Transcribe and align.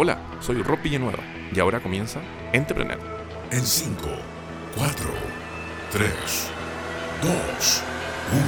Hola, 0.00 0.16
soy 0.40 0.62
Rob 0.62 0.80
Villanueva 0.80 1.18
y 1.52 1.58
ahora 1.58 1.80
comienza 1.80 2.20
Entrepreneur. 2.52 3.00
En 3.50 3.66
5, 3.66 3.96
4, 4.76 5.10
3, 5.90 6.08
2, 7.20 7.32
1. 8.32 8.42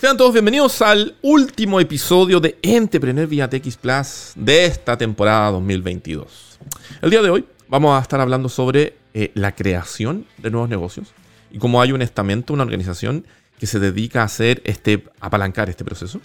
Sean 0.00 0.16
todos 0.16 0.32
bienvenidos 0.32 0.82
al 0.82 1.14
último 1.22 1.78
episodio 1.78 2.40
de 2.40 2.58
Entrepreneur 2.62 3.28
vía 3.28 3.48
TX 3.48 3.76
Plus 3.76 4.32
de 4.34 4.64
esta 4.64 4.98
temporada 4.98 5.52
2022. 5.52 6.58
El 7.02 7.10
día 7.10 7.22
de 7.22 7.30
hoy 7.30 7.46
vamos 7.68 7.96
a 7.96 8.02
estar 8.02 8.20
hablando 8.20 8.48
sobre 8.48 8.96
eh, 9.14 9.30
la 9.34 9.54
creación 9.54 10.26
de 10.38 10.50
nuevos 10.50 10.68
negocios 10.68 11.14
y 11.52 11.58
cómo 11.58 11.80
hay 11.80 11.92
un 11.92 12.02
estamento, 12.02 12.52
una 12.52 12.64
organización 12.64 13.24
que 13.60 13.66
se 13.66 13.78
dedica 13.78 14.22
a 14.22 14.24
hacer 14.24 14.62
este, 14.64 15.04
apalancar 15.20 15.68
este 15.68 15.84
proceso. 15.84 16.18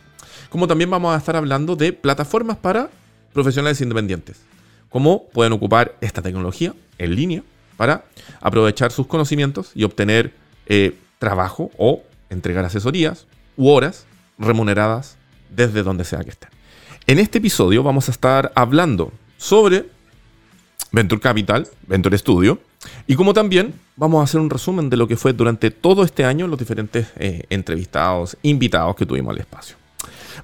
Como 0.50 0.68
también 0.68 0.90
vamos 0.90 1.14
a 1.14 1.18
estar 1.18 1.36
hablando 1.36 1.76
de 1.76 1.92
plataformas 1.92 2.56
para 2.56 2.90
profesionales 3.34 3.82
independientes. 3.82 4.38
Cómo 4.88 5.28
pueden 5.34 5.52
ocupar 5.52 5.98
esta 6.00 6.22
tecnología 6.22 6.74
en 6.98 7.14
línea 7.14 7.44
para 7.76 8.06
aprovechar 8.40 8.94
sus 8.94 9.08
conocimientos 9.08 9.72
y 9.76 9.84
obtener 9.84 10.34
eh, 10.68 10.98
trabajo 11.20 11.72
o 11.78 12.04
entregar 12.30 12.64
asesorías 12.64 13.28
u 13.58 13.68
horas 13.68 14.06
remuneradas 14.40 15.18
desde 15.50 15.84
donde 15.84 16.06
sea 16.06 16.24
que 16.24 16.30
estén. 16.30 16.50
En 17.06 17.20
este 17.20 17.40
episodio 17.40 17.84
vamos 17.84 18.08
a 18.08 18.12
estar 18.12 18.54
hablando 18.56 19.12
sobre 19.36 19.90
Venture 20.96 21.20
Capital, 21.20 21.68
Venture 21.88 22.18
Studio, 22.18 22.58
y 23.06 23.16
como 23.16 23.34
también 23.34 23.74
vamos 23.98 24.22
a 24.22 24.24
hacer 24.24 24.40
un 24.40 24.50
resumen 24.50 24.90
de 24.90 24.96
lo 24.96 25.08
que 25.10 25.18
fue 25.18 25.34
durante 25.34 25.70
todo 25.70 26.06
este 26.06 26.24
año 26.24 26.48
los 26.48 26.58
diferentes 26.58 27.08
eh, 27.18 27.44
entrevistados, 27.50 28.38
invitados 28.44 28.96
que 28.96 29.06
tuvimos 29.06 29.34
al 29.34 29.42
espacio. 29.42 29.76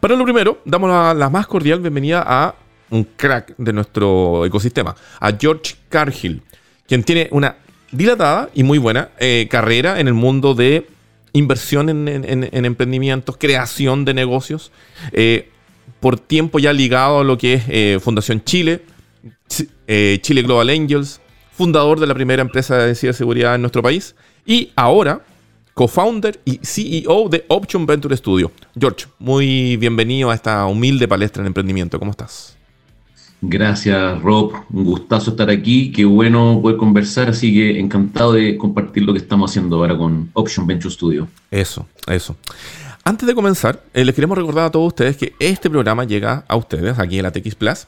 Para 0.02 0.16
lo 0.16 0.26
primero, 0.26 0.62
damos 0.66 0.90
la, 1.18 1.30
más 1.30 1.48
cordial 1.48 1.80
bienvenida 1.80 2.24
a 2.28 2.54
un 2.90 3.06
crack 3.16 3.56
de 3.58 3.72
nuestro 3.72 4.46
ecosistema, 4.46 4.94
a 5.22 5.32
George 5.32 5.76
Cargill, 5.88 6.42
quien 6.86 7.04
tiene 7.04 7.30
una 7.32 7.56
dilatada 7.94 8.50
y 8.54 8.64
muy 8.64 8.78
buena 8.78 9.10
eh, 9.20 9.48
carrera 9.50 10.02
en 10.02 10.10
el 10.10 10.14
mundo 10.14 10.54
de 10.54 10.86
inversión 11.32 11.88
en, 11.88 12.08
en, 12.10 12.50
en 12.52 12.66
emprendimientos, 12.66 13.38
creación 13.38 14.04
de 14.04 14.14
negocios, 14.14 14.74
eh, 15.14 15.50
por 16.02 16.20
tiempo 16.20 16.60
ya 16.60 16.74
ligado 16.74 17.20
a 17.20 17.24
lo 17.24 17.38
que 17.38 17.54
es 17.54 18.04
Fundación 18.04 18.44
Chile, 18.44 18.84
eh, 19.94 20.20
Chile 20.22 20.42
Global 20.42 20.70
Angels, 20.70 21.20
fundador 21.52 22.00
de 22.00 22.08
la 22.08 22.14
primera 22.14 22.42
empresa 22.42 22.78
de 22.78 22.96
ciberseguridad 22.96 23.56
en 23.56 23.62
nuestro 23.62 23.84
país 23.84 24.16
y 24.46 24.72
ahora 24.78 25.22
co-founder 25.74 26.40
y 26.46 26.62
CEO 26.64 27.28
de 27.28 27.44
Option 27.50 27.86
Venture 27.86 28.16
Studio. 28.16 28.54
George, 28.80 29.08
muy 29.20 29.76
bienvenido 29.76 30.32
a 30.32 30.36
esta 30.36 30.66
humilde 30.66 31.10
palestra 31.10 31.44
en 31.44 31.48
emprendimiento. 31.48 32.00
¿Cómo 32.00 32.12
estás? 32.12 32.56
Gracias, 33.42 34.22
Rob. 34.22 34.54
Un 34.70 34.86
gustazo 34.86 35.32
estar 35.32 35.50
aquí. 35.50 35.92
Qué 35.92 36.06
bueno 36.06 36.60
poder 36.62 36.78
conversar. 36.78 37.28
Así 37.28 37.54
que 37.54 37.78
encantado 37.78 38.32
de 38.32 38.58
compartir 38.58 39.04
lo 39.04 39.12
que 39.12 39.20
estamos 39.20 39.52
haciendo 39.52 39.76
ahora 39.76 39.98
con 39.98 40.30
Option 40.32 40.66
Venture 40.66 40.94
Studio. 40.94 41.28
Eso, 41.50 41.86
eso. 42.08 42.38
Antes 43.04 43.28
de 43.28 43.34
comenzar, 43.34 43.84
eh, 43.94 44.06
les 44.06 44.14
queremos 44.14 44.38
recordar 44.38 44.66
a 44.66 44.72
todos 44.72 44.88
ustedes 44.88 45.18
que 45.18 45.34
este 45.40 45.70
programa 45.70 46.06
llega 46.06 46.46
a 46.48 46.56
ustedes 46.56 47.00
aquí 47.00 47.18
en 47.18 47.24
la 47.24 47.32
TX 47.32 47.56
Plus, 47.56 47.88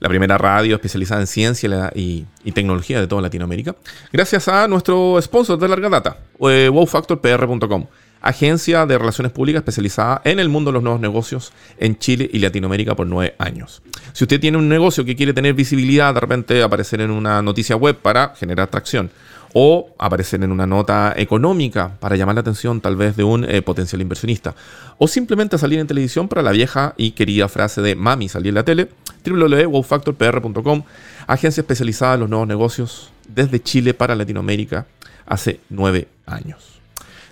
la 0.00 0.08
primera 0.08 0.38
radio 0.38 0.74
especializada 0.74 1.20
en 1.20 1.26
ciencia 1.26 1.92
y, 1.94 2.26
tecnología 2.52 3.00
de 3.00 3.06
toda 3.06 3.22
Latinoamérica, 3.22 3.74
gracias 4.12 4.48
a 4.48 4.68
nuestro 4.68 5.20
sponsor 5.20 5.58
de 5.58 5.68
larga 5.68 5.88
data, 5.88 6.18
eh, 6.40 6.68
wowfactorpr.com, 6.72 7.86
agencia 8.20 8.86
de 8.86 8.96
relaciones 8.96 9.32
públicas 9.32 9.60
especializada 9.60 10.22
en 10.24 10.38
el 10.38 10.48
mundo 10.48 10.70
de 10.70 10.74
los 10.74 10.82
nuevos 10.82 11.00
negocios 11.00 11.52
en 11.78 11.98
Chile 11.98 12.28
y 12.32 12.38
Latinoamérica 12.38 12.94
por 12.94 13.06
nueve 13.06 13.34
años. 13.38 13.82
Si 14.12 14.24
usted 14.24 14.40
tiene 14.40 14.56
un 14.56 14.68
negocio 14.68 15.04
que 15.04 15.16
quiere 15.16 15.32
tener 15.32 15.54
visibilidad, 15.54 16.14
de 16.14 16.20
repente 16.20 16.62
aparecer 16.62 17.00
en 17.00 17.10
una 17.10 17.42
noticia 17.42 17.76
web 17.76 17.96
para 17.96 18.34
generar 18.34 18.68
tracción, 18.68 19.10
o 19.54 19.88
aparecer 19.98 20.42
en 20.42 20.50
una 20.50 20.66
nota 20.66 21.14
económica 21.16 21.96
para 22.00 22.16
llamar 22.16 22.34
la 22.34 22.40
atención 22.40 22.80
tal 22.80 22.96
vez 22.96 23.16
de 23.16 23.22
un 23.22 23.44
eh, 23.44 23.62
potencial 23.62 24.02
inversionista, 24.02 24.54
o 24.98 25.06
simplemente 25.06 25.56
salir 25.58 25.78
en 25.78 25.86
televisión 25.86 26.28
para 26.28 26.42
la 26.42 26.50
vieja 26.50 26.92
y 26.96 27.12
querida 27.12 27.48
frase 27.48 27.80
de 27.80 27.94
mami 27.94 28.28
salir 28.28 28.48
en 28.48 28.56
la 28.56 28.64
tele, 28.64 28.88
www.wowfactorpr.com, 29.24 30.82
agencia 31.28 31.60
especializada 31.60 32.14
en 32.14 32.20
los 32.20 32.28
nuevos 32.28 32.48
negocios 32.48 33.12
desde 33.28 33.62
Chile 33.62 33.94
para 33.94 34.16
Latinoamérica 34.16 34.86
hace 35.24 35.60
nueve 35.70 36.08
años. 36.26 36.80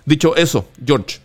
Dicho 0.05 0.35
eso, 0.37 0.69
George, 0.83 1.19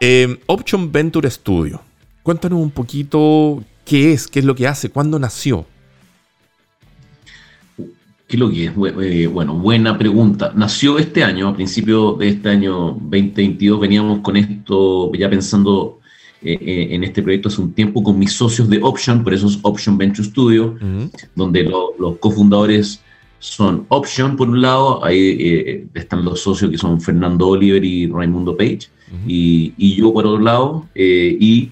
eh, 0.00 0.40
Option 0.46 0.90
Venture 0.90 1.30
Studio, 1.30 1.82
cuéntanos 2.22 2.58
un 2.58 2.70
poquito 2.70 3.62
qué 3.84 4.14
es, 4.14 4.26
qué 4.26 4.38
es 4.38 4.46
lo 4.46 4.54
que 4.54 4.66
hace, 4.66 4.88
cuándo 4.88 5.18
nació. 5.18 5.66
¿Qué 8.28 8.36
es 8.36 8.40
lo 8.40 8.50
que 8.50 8.66
es? 8.66 9.32
Bueno, 9.32 9.54
buena 9.54 9.96
pregunta. 9.96 10.52
Nació 10.54 10.98
este 10.98 11.24
año, 11.24 11.48
a 11.48 11.56
principio 11.56 12.12
de 12.12 12.28
este 12.28 12.50
año 12.50 12.90
2022, 13.00 13.80
veníamos 13.80 14.18
con 14.18 14.36
esto 14.36 15.10
ya 15.14 15.30
pensando 15.30 16.00
eh, 16.42 16.88
en 16.90 17.04
este 17.04 17.22
proyecto 17.22 17.48
hace 17.48 17.62
un 17.62 17.72
tiempo 17.72 18.02
con 18.02 18.18
mis 18.18 18.34
socios 18.34 18.68
de 18.68 18.80
Option, 18.82 19.24
por 19.24 19.32
eso 19.32 19.46
es 19.46 19.58
Option 19.62 19.96
Venture 19.96 20.28
Studio, 20.28 20.76
uh 20.78 20.84
-huh. 20.84 21.10
donde 21.34 21.62
lo, 21.62 21.94
los 21.98 22.18
cofundadores 22.18 23.00
son 23.38 23.86
Option 23.88 24.36
por 24.36 24.50
un 24.50 24.60
lado, 24.60 25.02
ahí 25.02 25.36
eh, 25.40 25.86
están 25.94 26.22
los 26.22 26.40
socios 26.40 26.70
que 26.70 26.76
son 26.76 27.00
Fernando 27.00 27.48
Oliver 27.48 27.82
y 27.82 28.08
Raimundo 28.08 28.54
Page, 28.54 28.90
uh 29.10 29.14
-huh. 29.14 29.24
y, 29.26 29.72
y, 29.78 29.96
yo 29.96 30.12
por 30.12 30.26
otro 30.26 30.42
lado, 30.42 30.86
eh, 30.94 31.34
y 31.40 31.70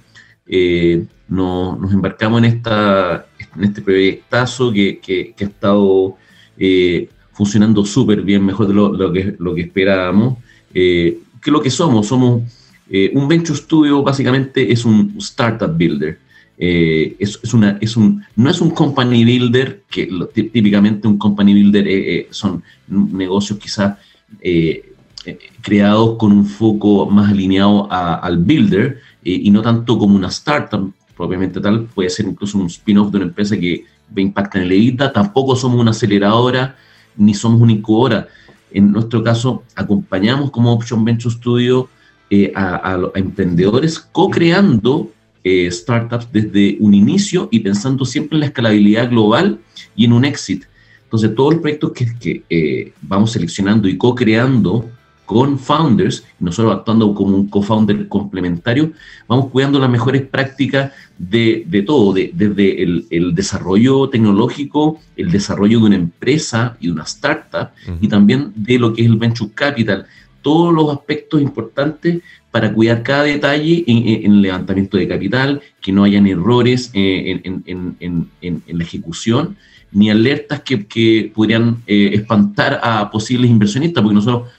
no, 1.29 1.77
nos 1.77 1.93
embarcamos 1.93 2.39
en, 2.39 2.47
esta, 2.47 3.27
en 3.55 3.65
este 3.65 3.83
proyectazo 3.83 4.73
que, 4.73 4.99
que, 5.01 5.35
que 5.37 5.45
ha 5.45 5.49
estado 5.49 6.17
eh, 6.59 7.09
funcionando 7.33 7.85
súper 7.85 8.23
bien, 8.23 8.45
mejor 8.45 8.69
de 8.69 8.75
lo, 8.75 9.13
que, 9.13 9.35
lo 9.39 9.55
que 9.55 9.63
esperábamos. 9.63 10.39
Eh, 10.73 11.19
¿Qué 11.43 11.51
es 11.51 11.53
lo 11.53 11.61
que 11.61 11.71
somos? 11.71 12.07
Somos 12.07 12.43
eh, 12.89 13.11
un 13.15 13.29
Venture 13.29 13.59
Studio, 13.59 14.03
básicamente 14.03 14.73
es 14.73 14.85
un 14.85 15.15
Startup 15.19 15.71
Builder. 15.77 16.19
Es, 16.59 17.53
una, 17.53 17.77
es 17.83 17.99
un, 17.99 18.25
no 18.35 18.49
es 18.49 18.63
un 18.63 18.71
Company 18.71 19.25
Builder, 19.25 19.83
que 19.91 20.09
típicamente 20.33 21.07
un 21.07 21.19
Company 21.19 21.53
Builder 21.53 22.29
son 22.31 22.63
negocios 22.89 23.59
quizás 23.59 23.99
creados 25.61 26.17
con 26.17 26.33
un 26.33 26.47
foco 26.47 27.11
más 27.11 27.31
alineado 27.31 27.87
al 27.93 28.39
Builder 28.39 29.01
y 29.23 29.51
no 29.51 29.61
tanto 29.61 29.99
como 29.99 30.17
una 30.17 30.29
startup 30.29 30.91
propiamente 31.17 31.61
tal, 31.61 31.87
puede 31.87 32.11
ser 32.11 32.27
incluso 32.27 32.59
un 32.59 32.67
spin-off 32.67 33.11
de 33.11 33.17
una 33.17 33.27
empresa 33.27 33.57
que 33.57 33.85
impacta 34.17 34.59
en 34.59 34.65
el 34.65 34.73
EBITDA, 34.73 35.13
tampoco 35.13 35.57
somos 35.57 35.81
una 35.81 35.91
aceleradora 35.91 36.77
ni 37.17 37.35
somos 37.35 37.61
una 37.61 37.73
incubadora. 37.73 38.29
En 38.71 38.93
nuestro 38.93 39.23
caso, 39.23 39.63
acompañamos 39.75 40.51
como 40.51 40.73
Option 40.73 41.05
Venture 41.05 41.35
Studio 41.35 41.89
eh, 42.31 42.53
a, 42.55 42.77
a, 42.77 42.95
a, 42.95 43.11
emprendedores 43.15 43.99
co-creando 43.99 45.11
eh, 45.45 45.71
startups 45.71 46.29
desde 46.33 46.77
un 46.81 46.93
inicio 46.93 47.49
y 47.53 47.61
pensando 47.61 48.05
siempre 48.05 48.37
en 48.37 48.41
la 48.41 48.47
escalabilidad 48.47 49.09
global 49.09 49.61
y 49.95 50.05
en 50.05 50.13
un 50.13 50.25
exit. 50.25 50.65
Entonces, 51.05 51.35
todos 51.37 51.55
los 51.55 51.63
proyectos 51.63 51.93
que, 51.93 52.19
que 52.19 52.43
eh, 52.51 52.93
vamos 53.01 53.31
seleccionando 53.31 53.87
y 53.87 53.97
co-creando 53.97 54.91
con 55.25 55.59
founders, 55.59 56.25
nosotros 56.41 56.75
actuando 56.75 57.15
como 57.15 57.37
un 57.37 57.49
co-founder 57.49 58.09
complementario, 58.09 58.93
vamos 59.29 59.51
cuidando 59.51 59.79
las 59.79 59.91
mejores 59.91 60.23
prácticas 60.23 60.93
de, 61.19 61.65
de 61.67 61.83
todo, 61.83 62.13
de, 62.13 62.31
desde 62.35 62.83
el, 62.83 63.07
el, 63.11 63.35
desarrollo 63.35 64.09
tecnológico, 64.09 65.01
el 65.17 65.31
desarrollo 65.31 65.81
de 65.81 65.87
una 65.87 65.97
empresa 65.97 66.77
y 66.81 66.89
una 66.89 67.05
startup, 67.05 67.71
uh 67.87 67.91
-huh. 67.91 67.99
y 68.01 68.09
también 68.09 68.53
de 68.55 68.79
lo 68.79 68.93
que 68.93 69.03
es 69.03 69.09
el 69.09 69.17
venture 69.17 69.51
capital, 69.55 70.07
todos 70.43 70.73
los 70.75 70.91
aspectos 70.93 71.41
importantes 71.41 72.23
para 72.51 72.73
cuidar 72.73 73.03
cada 73.03 73.25
detalle 73.25 73.85
en, 73.87 74.25
en, 74.25 74.33
el 74.33 74.43
levantamiento 74.43 74.97
de 74.97 75.09
capital, 75.09 75.61
que 75.81 75.93
no 75.93 76.05
hayan 76.05 76.27
errores 76.27 76.91
en, 76.95 77.63
en 77.67 78.79
la 78.79 78.85
ejecución, 78.85 79.57
ni 79.93 80.11
alertas 80.11 80.61
que, 80.61 80.87
que 80.87 81.33
podrían 81.35 81.83
eh, 81.87 82.11
espantar 82.15 82.81
a 82.83 83.11
posibles 83.11 83.51
inversionistas, 83.51 84.03
porque 84.03 84.15
nosotros 84.15 84.51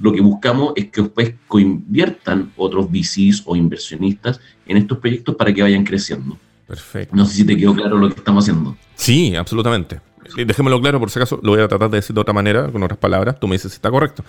lo 0.00 0.12
que 0.12 0.20
buscamos 0.20 0.72
es 0.76 0.90
que 0.90 1.02
después 1.02 1.34
coinviertan 1.46 2.52
otros 2.56 2.90
VCs 2.90 3.42
o 3.46 3.56
inversionistas 3.56 4.40
en 4.66 4.76
estos 4.76 4.98
proyectos 4.98 5.34
para 5.36 5.52
que 5.52 5.62
vayan 5.62 5.84
creciendo. 5.84 6.36
Perfecto. 6.66 7.16
No 7.16 7.24
sé 7.24 7.36
si 7.36 7.44
te 7.44 7.56
quedó 7.56 7.74
claro 7.74 7.96
lo 7.96 8.08
que 8.08 8.16
estamos 8.16 8.44
haciendo. 8.44 8.76
Sí, 8.94 9.34
absolutamente. 9.34 10.00
Dejémoslo 10.36 10.80
claro, 10.80 11.00
por 11.00 11.10
si 11.10 11.18
acaso, 11.18 11.40
lo 11.42 11.52
voy 11.52 11.62
a 11.62 11.68
tratar 11.68 11.90
de 11.90 11.96
decir 11.96 12.14
de 12.14 12.20
otra 12.20 12.34
manera, 12.34 12.70
con 12.70 12.82
otras 12.82 12.98
palabras. 12.98 13.40
Tú 13.40 13.48
me 13.48 13.54
dices 13.54 13.72
si 13.72 13.76
está 13.76 13.90
correcto. 13.90 14.22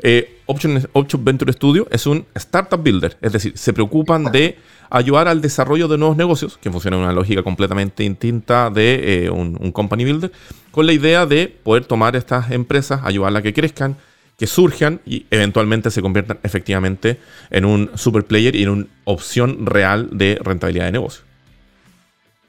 Eh, 0.00 0.40
Option, 0.46 0.86
Option 0.92 1.24
Venture 1.24 1.52
Studio 1.52 1.86
es 1.90 2.06
un 2.06 2.26
startup 2.34 2.82
builder, 2.82 3.16
es 3.22 3.32
decir, 3.32 3.56
se 3.56 3.72
preocupan 3.72 4.24
de 4.24 4.58
ayudar 4.90 5.26
al 5.26 5.40
desarrollo 5.40 5.88
de 5.88 5.96
nuevos 5.96 6.16
negocios, 6.16 6.58
que 6.58 6.70
funciona 6.70 6.98
en 6.98 7.04
una 7.04 7.12
lógica 7.12 7.42
completamente 7.42 8.02
distinta 8.02 8.68
de 8.68 9.24
eh, 9.24 9.30
un, 9.30 9.56
un 9.58 9.72
company 9.72 10.04
builder, 10.04 10.32
con 10.70 10.86
la 10.86 10.92
idea 10.92 11.24
de 11.24 11.48
poder 11.48 11.86
tomar 11.86 12.14
estas 12.14 12.50
empresas, 12.50 13.00
ayudarlas 13.04 13.40
a 13.40 13.42
que 13.42 13.54
crezcan, 13.54 13.96
que 14.38 14.46
surjan 14.46 15.00
y 15.06 15.26
eventualmente 15.30 15.90
se 15.90 16.02
conviertan 16.02 16.38
efectivamente 16.42 17.18
en 17.50 17.64
un 17.64 17.90
super 17.94 18.24
player 18.24 18.54
y 18.54 18.64
en 18.64 18.68
una 18.68 18.86
opción 19.04 19.64
real 19.66 20.10
de 20.12 20.38
rentabilidad 20.42 20.86
de 20.86 20.92
negocio. 20.92 21.24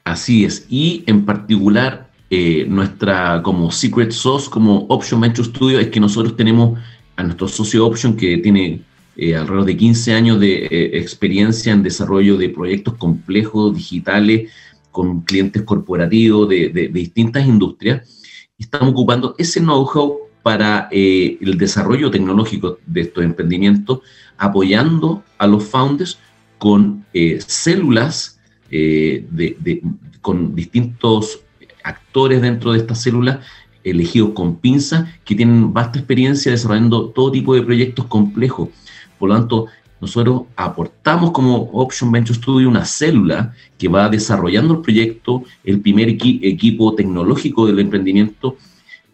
Así 0.04 0.44
es, 0.44 0.66
y 0.68 1.04
en 1.06 1.24
particular 1.24 2.08
eh, 2.30 2.66
nuestra 2.68 3.42
como 3.42 3.70
secret 3.70 4.10
sauce, 4.10 4.50
como 4.50 4.86
Option 4.88 5.20
Venture 5.20 5.48
Studio, 5.48 5.78
es 5.78 5.88
que 5.88 6.00
nosotros 6.00 6.36
tenemos 6.36 6.78
a 7.16 7.22
nuestro 7.22 7.48
socio 7.48 7.86
Option 7.86 8.16
que 8.16 8.36
tiene 8.38 8.82
eh, 9.16 9.34
alrededor 9.34 9.64
de 9.64 9.76
15 9.76 10.14
años 10.14 10.40
de 10.40 10.66
eh, 10.66 10.98
experiencia 10.98 11.72
en 11.72 11.82
desarrollo 11.82 12.36
de 12.36 12.50
proyectos 12.50 12.94
complejos, 12.94 13.74
digitales, 13.74 14.50
con 14.90 15.22
clientes 15.22 15.62
corporativos 15.62 16.48
de, 16.48 16.68
de 16.68 16.88
distintas 16.88 17.46
industrias. 17.46 18.06
Estamos 18.58 18.90
ocupando 18.90 19.34
ese 19.38 19.60
know-how 19.60 20.27
para 20.42 20.88
eh, 20.90 21.38
el 21.40 21.58
desarrollo 21.58 22.10
tecnológico 22.10 22.78
de 22.86 23.02
estos 23.02 23.24
emprendimientos, 23.24 24.00
apoyando 24.36 25.22
a 25.36 25.46
los 25.46 25.64
founders 25.64 26.18
con 26.58 27.04
eh, 27.12 27.38
células 27.46 28.40
eh, 28.70 29.26
con 30.20 30.54
distintos 30.54 31.40
actores 31.82 32.42
dentro 32.42 32.72
de 32.72 32.78
estas 32.78 33.00
células 33.00 33.38
elegidos 33.84 34.30
con 34.30 34.56
pinza 34.56 35.08
que 35.24 35.34
tienen 35.34 35.72
vasta 35.72 35.98
experiencia 35.98 36.52
desarrollando 36.52 37.08
todo 37.10 37.32
tipo 37.32 37.54
de 37.54 37.62
proyectos 37.62 38.06
complejos. 38.06 38.68
Por 39.18 39.30
lo 39.30 39.36
tanto, 39.36 39.66
nosotros 40.00 40.42
aportamos 40.54 41.32
como 41.32 41.70
Option 41.72 42.12
Venture 42.12 42.38
Studio 42.38 42.68
una 42.68 42.84
célula 42.84 43.52
que 43.78 43.88
va 43.88 44.08
desarrollando 44.08 44.74
el 44.74 44.80
proyecto, 44.80 45.42
el 45.64 45.80
primer 45.80 46.08
equipo 46.08 46.94
tecnológico 46.94 47.66
del 47.66 47.80
emprendimiento 47.80 48.56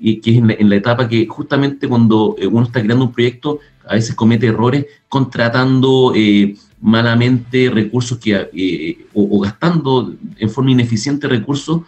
que 0.04 0.30
es 0.30 0.36
en 0.36 0.68
la, 0.68 0.76
etapa 0.76 1.08
que 1.08 1.26
justamente 1.26 1.88
cuando 1.88 2.36
eh, 2.38 2.46
uno 2.46 2.66
está 2.66 2.82
creando 2.82 3.06
un 3.06 3.12
proyecto, 3.12 3.60
a 3.86 3.94
veces 3.94 4.14
comete 4.14 4.46
errores 4.46 4.86
contratando 5.08 6.12
eh, 6.14 6.56
malamente 6.80 7.70
recursos 7.70 8.18
que, 8.18 8.50
eh, 8.52 9.06
o, 9.14 9.40
gastando 9.40 10.14
en 10.36 10.50
forma 10.50 10.72
ineficiente 10.72 11.26
recursos 11.26 11.82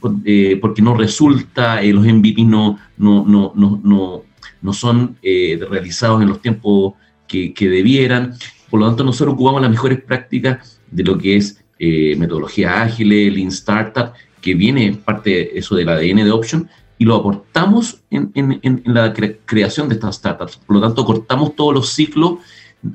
porque 0.00 0.80
no 0.80 0.96
resulta, 0.96 1.82
los 1.82 2.06
MVP 2.06 2.42
no, 2.44 2.78
no, 2.96 3.22
no, 3.26 3.52
no, 3.54 4.22
no 4.62 4.72
son 4.72 5.18
realizados 5.22 6.22
en 6.22 6.28
los 6.28 6.40
tiempos 6.40 6.94
que, 7.28 7.52
que, 7.52 7.68
debieran. 7.68 8.32
Por 8.70 8.80
lo 8.80 8.86
tanto, 8.86 9.04
nosotros 9.04 9.34
ocupamos 9.34 9.60
las 9.60 9.70
mejores 9.70 10.00
prácticas 10.00 10.80
de 10.90 11.04
lo 11.04 11.18
que 11.18 11.36
es 11.36 11.62
metodología 11.78 12.80
ágil, 12.80 13.10
Lean 13.10 13.48
Startup, 13.48 14.14
que 14.40 14.54
viene 14.54 14.98
parte 15.04 15.30
de 15.30 15.50
eso 15.56 15.76
del 15.76 15.90
ADN 15.90 16.24
de 16.24 16.30
Option, 16.30 16.66
y 17.00 17.06
lo 17.06 17.16
aportamos 17.16 18.02
en, 18.10 18.82
la 18.84 19.14
creación 19.46 19.88
de 19.88 19.94
estas 19.94 20.16
startups. 20.16 20.58
Por 20.58 20.76
lo 20.76 20.82
tanto, 20.82 21.02
cortamos 21.06 21.56
todos 21.56 21.72
los 21.72 21.88
ciclos. 21.88 22.34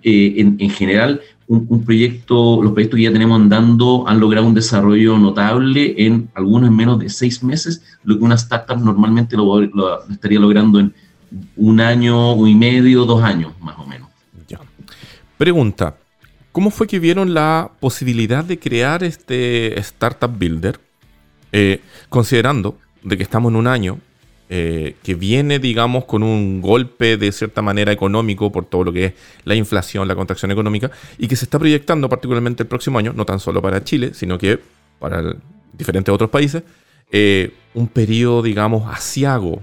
Eh, 0.03 0.35
en, 0.37 0.69
general, 0.69 1.21
un, 1.47 1.83
proyecto, 1.83 2.61
los 2.61 2.73
proyectos 2.73 2.97
que 2.97 3.03
ya 3.03 3.11
tenemos 3.11 3.41
andando 3.41 4.07
han 4.07 4.19
logrado 4.19 4.45
un 4.45 4.53
desarrollo 4.53 5.17
notable 5.17 5.95
en 5.97 6.29
algunos 6.35 6.69
en 6.69 6.75
menos 6.75 6.99
de 6.99 7.09
seis 7.09 7.43
meses, 7.43 7.81
lo 8.03 8.15
que 8.17 8.23
una 8.23 8.35
startup 8.35 8.77
normalmente 8.77 9.35
lo, 9.35 9.59
estaría 10.07 10.39
logrando 10.39 10.79
en 10.79 10.93
un 11.55 11.81
año 11.81 12.47
y 12.47 12.53
medio, 12.53 13.05
dos 13.05 13.23
años 13.23 13.53
más 13.59 13.75
o 13.79 13.87
menos. 13.87 14.09
Pregunta, 15.37 15.97
¿cómo 16.51 16.69
fue 16.69 16.85
que 16.85 16.99
vieron 16.99 17.33
la 17.33 17.71
posibilidad 17.79 18.45
de 18.45 18.59
crear 18.59 19.03
este 19.03 19.79
Startup 19.79 20.31
Builder? 20.31 20.79
Eh, 21.51 21.81
considerando 22.09 22.77
de 23.05 23.15
que 23.15 23.23
estamos 23.23 23.51
en 23.51 23.55
un 23.55 23.67
año 23.67 23.99
eh, 24.49 24.95
que 25.01 25.15
viene, 25.15 25.59
digamos, 25.59 26.05
con 26.05 26.21
un 26.21 26.61
golpe 26.61 27.17
de 27.17 27.31
cierta 27.31 27.61
manera 27.61 27.91
económico 27.91 28.51
por 28.51 28.65
todo 28.65 28.83
lo 28.83 28.93
que 28.93 29.05
es 29.05 29.13
la 29.43 29.55
inflación, 29.55 30.07
la 30.07 30.15
contracción 30.15 30.51
económica, 30.51 30.91
y 31.17 31.27
que 31.27 31.35
se 31.35 31.45
está 31.45 31.57
proyectando 31.57 32.09
particularmente 32.09 32.63
el 32.63 32.67
próximo 32.67 32.99
año, 32.99 33.13
no 33.15 33.25
tan 33.25 33.39
solo 33.39 33.61
para 33.61 33.83
Chile, 33.83 34.13
sino 34.13 34.37
que 34.37 34.59
para 34.99 35.35
diferentes 35.73 36.13
otros 36.13 36.29
países, 36.29 36.63
eh, 37.11 37.53
un 37.73 37.87
periodo, 37.87 38.43
digamos, 38.43 38.91
asiago, 38.93 39.61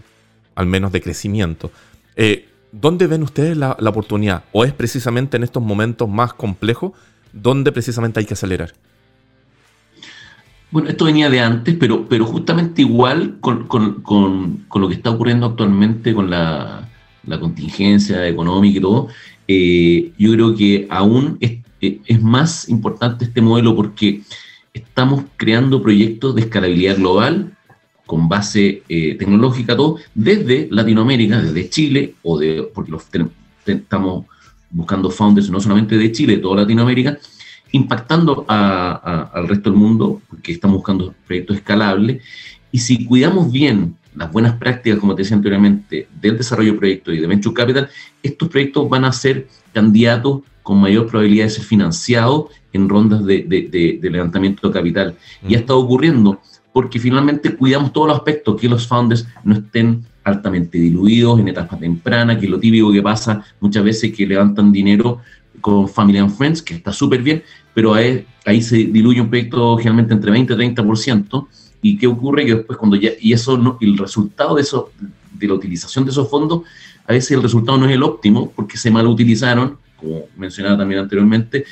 al 0.55 0.67
menos 0.67 0.91
de 0.91 1.01
crecimiento. 1.01 1.71
Eh, 2.17 2.49
¿Dónde 2.73 3.07
ven 3.07 3.23
ustedes 3.23 3.57
la, 3.57 3.77
la 3.79 3.91
oportunidad? 3.91 4.45
¿O 4.53 4.65
es 4.65 4.73
precisamente 4.73 5.37
en 5.37 5.45
estos 5.45 5.63
momentos 5.63 6.09
más 6.09 6.33
complejos 6.33 6.93
donde 7.33 7.71
precisamente 7.71 8.19
hay 8.19 8.27
que 8.27 8.35
acelerar? 8.35 8.73
Bueno, 10.73 10.89
esto 10.89 11.05
venía 11.05 11.29
de 11.29 11.39
antes, 11.39 11.77
pero, 11.79 12.09
pero 12.09 12.25
justamente 12.25 12.81
igual 12.81 13.37
con, 13.41 13.69
lo 14.75 14.89
que 14.89 14.95
está 14.95 15.11
ocurriendo 15.11 15.45
actualmente 15.45 16.15
con 16.15 16.31
la, 16.31 16.89
contingencia 17.39 18.27
económica 18.27 18.79
y 18.79 18.81
todo, 18.81 19.09
eh, 19.47 20.13
yo 20.19 20.33
creo 20.33 20.57
que 20.57 20.87
aún 20.89 21.37
es, 21.41 22.23
más 22.23 22.71
importante 22.71 23.27
este 23.27 23.43
modelo 23.43 23.77
porque 23.77 24.23
estamos 24.73 25.25
creando 25.37 25.83
proyectos 25.83 26.35
de 26.35 26.43
escalabilidad 26.43 26.97
global 26.97 27.55
con 28.07 28.29
base 28.29 28.83
eh, 28.89 29.17
tecnológica, 29.19 29.77
todo, 29.77 29.99
desde 30.15 30.69
Latinoamérica, 30.71 31.43
desde 31.43 31.69
Chile, 31.69 32.15
o 32.23 32.39
de, 32.39 32.63
porque 32.75 32.93
los, 32.93 33.05
estamos 33.67 34.25
buscando 34.71 35.11
founders 35.11 35.51
no 35.51 35.61
solamente 35.61 35.99
de 35.99 36.13
Chile, 36.13 36.37
de 36.37 36.43
toda 36.43 36.63
Latinoamérica, 36.63 37.19
impactando 37.73 38.45
al 38.49 39.49
resto 39.49 39.71
del 39.71 39.79
mundo, 39.79 40.21
porque 40.29 40.53
estamos 40.53 40.77
buscando 40.77 41.15
proyectos 41.27 41.57
escalables, 41.57 42.23
y 42.71 42.79
si 42.79 43.05
cuidamos 43.05 43.51
bien 43.51 43.97
las 44.15 44.31
buenas 44.31 44.57
prácticas, 44.57 44.99
como 44.99 45.15
te 45.15 45.23
decía 45.23 45.37
anteriormente, 45.37 46.07
del 46.21 46.37
desarrollo 46.37 46.73
de 46.73 46.79
proyectos 46.79 47.15
y 47.15 47.19
de 47.19 47.27
Venture 47.27 47.55
Capital, 47.55 47.89
estos 48.23 48.49
proyectos 48.49 48.89
van 48.89 49.05
a 49.05 49.13
ser 49.13 49.49
candidatos 49.73 50.43
con 50.63 50.81
mayor 50.81 51.07
probabilidad 51.09 51.45
de 51.45 51.51
ser 51.51 51.65
financiados 51.65 52.47
en 52.73 52.89
rondas 52.89 53.25
de, 53.25 53.99
levantamiento 54.03 54.69
de 54.69 54.75
capital. 54.75 55.17
Y 55.47 55.55
ha 55.55 55.59
estado 55.59 55.81
ocurriendo 55.81 56.41
porque 56.73 56.99
finalmente 56.99 57.55
cuidamos 57.55 57.93
todos 57.93 58.09
los 58.09 58.17
aspectos, 58.17 58.61
que 58.61 58.69
los 58.69 58.87
founders 58.87 59.27
no 59.45 59.55
estén 59.55 60.05
altamente 60.25 60.79
diluidos 60.79 61.41
en 61.41 61.49
etapas 61.49 61.81
tempranas, 61.81 62.39
que 62.39 62.45
es 62.45 62.51
lo 62.51 62.61
típico 62.61 62.93
que 62.93 63.03
pasa 63.03 63.45
muchas 63.61 63.85
veces 63.85 64.13
que 64.15 64.27
levantan 64.27 64.73
dinero 64.73 65.19
con 65.63 65.89
Family 65.89 66.19
and 66.19 66.37
Friends, 66.37 66.61
que 66.61 66.75
está 66.75 66.93
súper 66.93 67.23
bien, 67.23 67.43
pero 67.73 67.95
ahí, 67.95 68.27
ahí, 68.45 68.61
se 68.61 68.77
diluye 68.77 69.23
un 69.23 69.31
proyecto 69.31 69.79
generalmente 69.79 70.13
entre 70.13 70.31
20 70.31 70.53
y 70.53 70.57
30%. 70.57 71.47
¿Y 71.81 71.97
qué 71.97 72.07
ocurre? 72.07 72.45
Que 72.45 72.57
después 72.57 72.79
cuando 72.79 72.97
ya, 72.97 73.13
y 73.19 73.33
eso 73.33 73.57
no, 73.57 73.79
el 73.81 73.97
resultado 73.97 74.57
de 74.57 74.63
eso, 74.63 74.91
de 75.33 75.47
la 75.47 75.55
utilización 75.55 76.05
de 76.05 76.11
esos 76.11 76.29
fondos, 76.29 76.63
a 77.07 77.13
veces 77.13 77.31
el 77.31 77.43
resultado 77.43 77.79
no 77.79 77.87
es 77.87 77.93
el 77.93 78.03
óptimo 78.03 78.53
porque 78.55 78.77
se 78.77 78.91
mal 78.91 79.07
utilizaron, 79.07 79.79
como 79.97 80.27
mencionaba 80.37 80.77
también 80.77 81.01
anteriormente, 81.01 81.65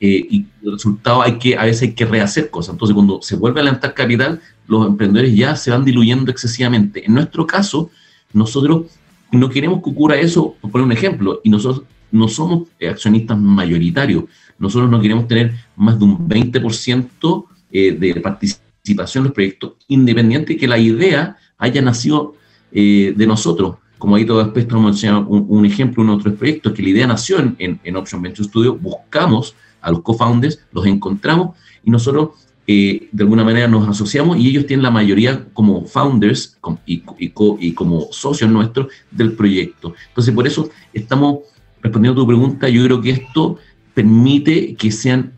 eh, 0.00 0.26
y 0.30 0.46
el 0.62 0.72
resultado 0.72 1.22
hay 1.22 1.38
que, 1.38 1.56
a 1.56 1.64
veces 1.64 1.82
hay 1.82 1.94
que 1.94 2.04
rehacer 2.04 2.50
cosas. 2.50 2.74
Entonces 2.74 2.94
cuando 2.94 3.22
se 3.22 3.36
vuelve 3.36 3.60
a 3.60 3.64
levantar 3.64 3.94
capital, 3.94 4.40
los 4.66 4.86
emprendedores 4.86 5.34
ya 5.34 5.56
se 5.56 5.70
van 5.70 5.84
diluyendo 5.84 6.30
excesivamente. 6.30 7.04
En 7.06 7.14
nuestro 7.14 7.46
caso, 7.46 7.90
nosotros 8.32 8.86
no 9.32 9.48
queremos 9.48 9.82
que 9.82 9.90
ocurra 9.90 10.16
eso, 10.16 10.54
por 10.60 10.70
poner 10.70 10.84
un 10.84 10.92
ejemplo, 10.92 11.40
y 11.42 11.50
nosotros 11.50 11.84
no 12.10 12.28
somos 12.28 12.68
accionistas 12.88 13.38
mayoritarios. 13.38 14.24
Nosotros 14.58 14.90
no 14.90 15.00
queremos 15.00 15.28
tener 15.28 15.54
más 15.76 15.98
de 15.98 16.04
un 16.04 16.28
20% 16.28 17.44
eh, 17.70 17.92
de 17.92 18.20
participación 18.20 19.22
en 19.22 19.24
los 19.24 19.34
proyectos, 19.34 19.72
independiente 19.88 20.54
de 20.54 20.58
que 20.58 20.68
la 20.68 20.78
idea 20.78 21.36
haya 21.58 21.82
nacido 21.82 22.34
eh, 22.72 23.12
de 23.16 23.26
nosotros. 23.26 23.76
Como 23.98 24.16
ahí 24.16 24.24
todo 24.24 24.42
después 24.42 24.64
estamos 24.64 25.02
un, 25.02 25.46
un 25.48 25.64
ejemplo 25.64 26.02
en 26.02 26.10
otros 26.10 26.34
proyectos, 26.34 26.72
que 26.72 26.82
la 26.82 26.88
idea 26.90 27.06
nació 27.06 27.38
en, 27.38 27.80
en, 27.82 27.96
Option 27.96 28.20
Venture 28.20 28.46
Studio, 28.46 28.76
buscamos 28.76 29.54
a 29.80 29.90
los 29.90 30.02
co-founders, 30.02 30.60
los 30.72 30.86
encontramos 30.86 31.56
y 31.82 31.90
nosotros 31.90 32.30
eh, 32.66 33.08
de 33.12 33.22
alguna 33.22 33.44
manera 33.44 33.68
nos 33.68 33.88
asociamos 33.88 34.38
y 34.38 34.48
ellos 34.48 34.66
tienen 34.66 34.82
la 34.82 34.90
mayoría 34.90 35.46
como 35.52 35.86
founders 35.86 36.58
y, 36.84 37.72
como 37.74 38.08
socios 38.10 38.50
nuestros 38.50 38.88
del 39.10 39.32
proyecto. 39.32 39.94
Entonces, 40.08 40.34
por 40.34 40.46
eso 40.46 40.68
estamos 40.92 41.38
respondiendo 41.86 42.20
a 42.20 42.24
tu 42.24 42.26
pregunta, 42.26 42.68
yo 42.68 42.84
creo 42.84 43.00
que 43.00 43.10
esto 43.10 43.58
permite 43.94 44.74
que 44.74 44.92
sean 44.92 45.32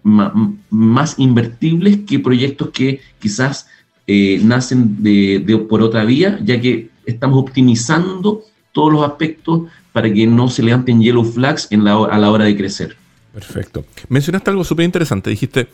más 0.70 1.18
invertibles 1.18 1.98
que 2.06 2.18
proyectos 2.18 2.70
que 2.70 3.00
quizás 3.20 3.68
eh, 4.06 4.40
nacen 4.42 5.02
de, 5.02 5.64
por 5.68 5.82
otra 5.82 6.04
vía, 6.04 6.40
ya 6.42 6.60
que 6.60 6.90
estamos 7.06 7.38
optimizando 7.38 8.42
todos 8.72 8.92
los 8.92 9.02
aspectos 9.04 9.62
para 9.92 10.12
que 10.12 10.26
no 10.26 10.48
se 10.48 10.62
levanten 10.62 11.00
yellow 11.00 11.24
flags 11.24 11.68
a 11.70 12.18
la 12.18 12.30
hora 12.30 12.44
de 12.46 12.56
crecer. 12.56 12.96
Perfecto. 13.32 13.84
Mencionaste 14.08 14.50
algo 14.50 14.64
súper 14.64 14.84
interesante. 14.84 15.30
Dijiste, 15.30 15.68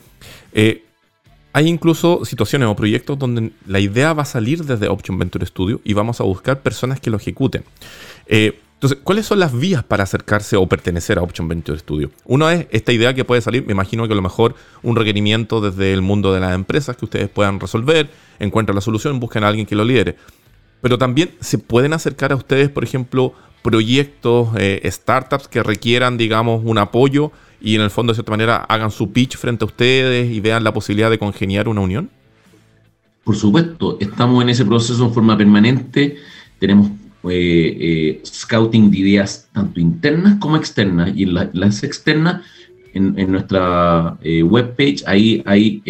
eh, 0.53 0.83
hay 1.53 1.67
incluso 1.67 2.25
situaciones 2.25 2.67
o 2.67 2.75
proyectos 2.75 3.17
donde 3.17 3.51
la 3.65 3.79
idea 3.79 4.13
va 4.13 4.23
a 4.23 4.25
salir 4.25 4.63
desde 4.65 4.89
Option 4.89 5.17
Venture 5.17 5.45
Studio 5.45 5.81
y 5.83 5.93
vamos 5.93 6.19
a 6.19 6.23
buscar 6.23 6.61
personas 6.61 6.99
que 6.99 7.09
lo 7.09 7.17
ejecuten. 7.17 7.63
Eh, 8.27 8.59
entonces, 8.85 9.03
¿cuáles 9.03 9.25
son 9.25 9.39
las 9.39 9.57
vías 9.57 9.83
para 9.83 10.03
acercarse 10.03 10.57
o 10.57 10.67
pertenecer 10.67 11.17
a 11.17 11.23
Option 11.23 11.47
Venture 11.47 11.79
Studio? 11.79 12.11
Uno 12.23 12.47
es 12.51 12.67
esta 12.69 12.91
idea 12.91 13.15
que 13.15 13.25
puede 13.25 13.41
salir, 13.41 13.65
me 13.65 13.71
imagino 13.71 14.05
que 14.05 14.13
a 14.13 14.15
lo 14.15 14.21
mejor 14.21 14.53
un 14.83 14.95
requerimiento 14.95 15.59
desde 15.59 15.91
el 15.91 16.03
mundo 16.03 16.31
de 16.31 16.39
las 16.39 16.53
empresas 16.53 16.95
que 16.95 17.05
ustedes 17.05 17.27
puedan 17.27 17.59
resolver, 17.59 18.11
encuentran 18.37 18.75
la 18.75 18.81
solución, 18.81 19.19
busquen 19.19 19.43
a 19.43 19.47
alguien 19.47 19.65
que 19.65 19.73
lo 19.73 19.83
lidere. 19.83 20.17
Pero 20.81 20.99
también 20.99 21.31
se 21.39 21.57
pueden 21.57 21.93
acercar 21.93 22.31
a 22.31 22.35
ustedes, 22.35 22.69
por 22.69 22.83
ejemplo, 22.83 23.33
proyectos, 23.63 24.49
eh, 24.55 24.87
startups 24.91 25.47
que 25.47 25.63
requieran, 25.63 26.15
digamos, 26.17 26.61
un 26.63 26.77
apoyo 26.77 27.31
y 27.59 27.73
en 27.73 27.81
el 27.81 27.89
fondo, 27.89 28.13
de 28.13 28.17
cierta 28.17 28.33
manera, 28.33 28.57
hagan 28.57 28.91
su 28.91 29.11
pitch 29.11 29.35
frente 29.37 29.63
a 29.63 29.65
ustedes 29.65 30.31
y 30.31 30.41
vean 30.41 30.63
la 30.63 30.75
posibilidad 30.75 31.09
de 31.09 31.17
congeniar 31.17 31.67
una 31.67 31.81
unión? 31.81 32.11
Por 33.23 33.35
supuesto, 33.35 33.97
estamos 33.99 34.43
en 34.43 34.49
ese 34.49 34.63
proceso 34.63 35.03
en 35.05 35.11
forma 35.11 35.35
permanente. 35.35 36.17
Tenemos 36.59 36.91
eh, 37.29 37.77
eh, 37.79 38.21
scouting 38.25 38.91
de 38.91 38.97
ideas 38.97 39.47
tanto 39.51 39.79
internas 39.79 40.35
como 40.39 40.57
externas. 40.57 41.11
Y 41.15 41.23
en 41.23 41.33
las 41.33 41.83
externas, 41.83 42.41
en, 42.93 43.31
nuestra 43.31 44.17
eh, 44.21 44.43
webpage, 44.43 45.03
ahí, 45.05 45.43
ahí 45.45 45.81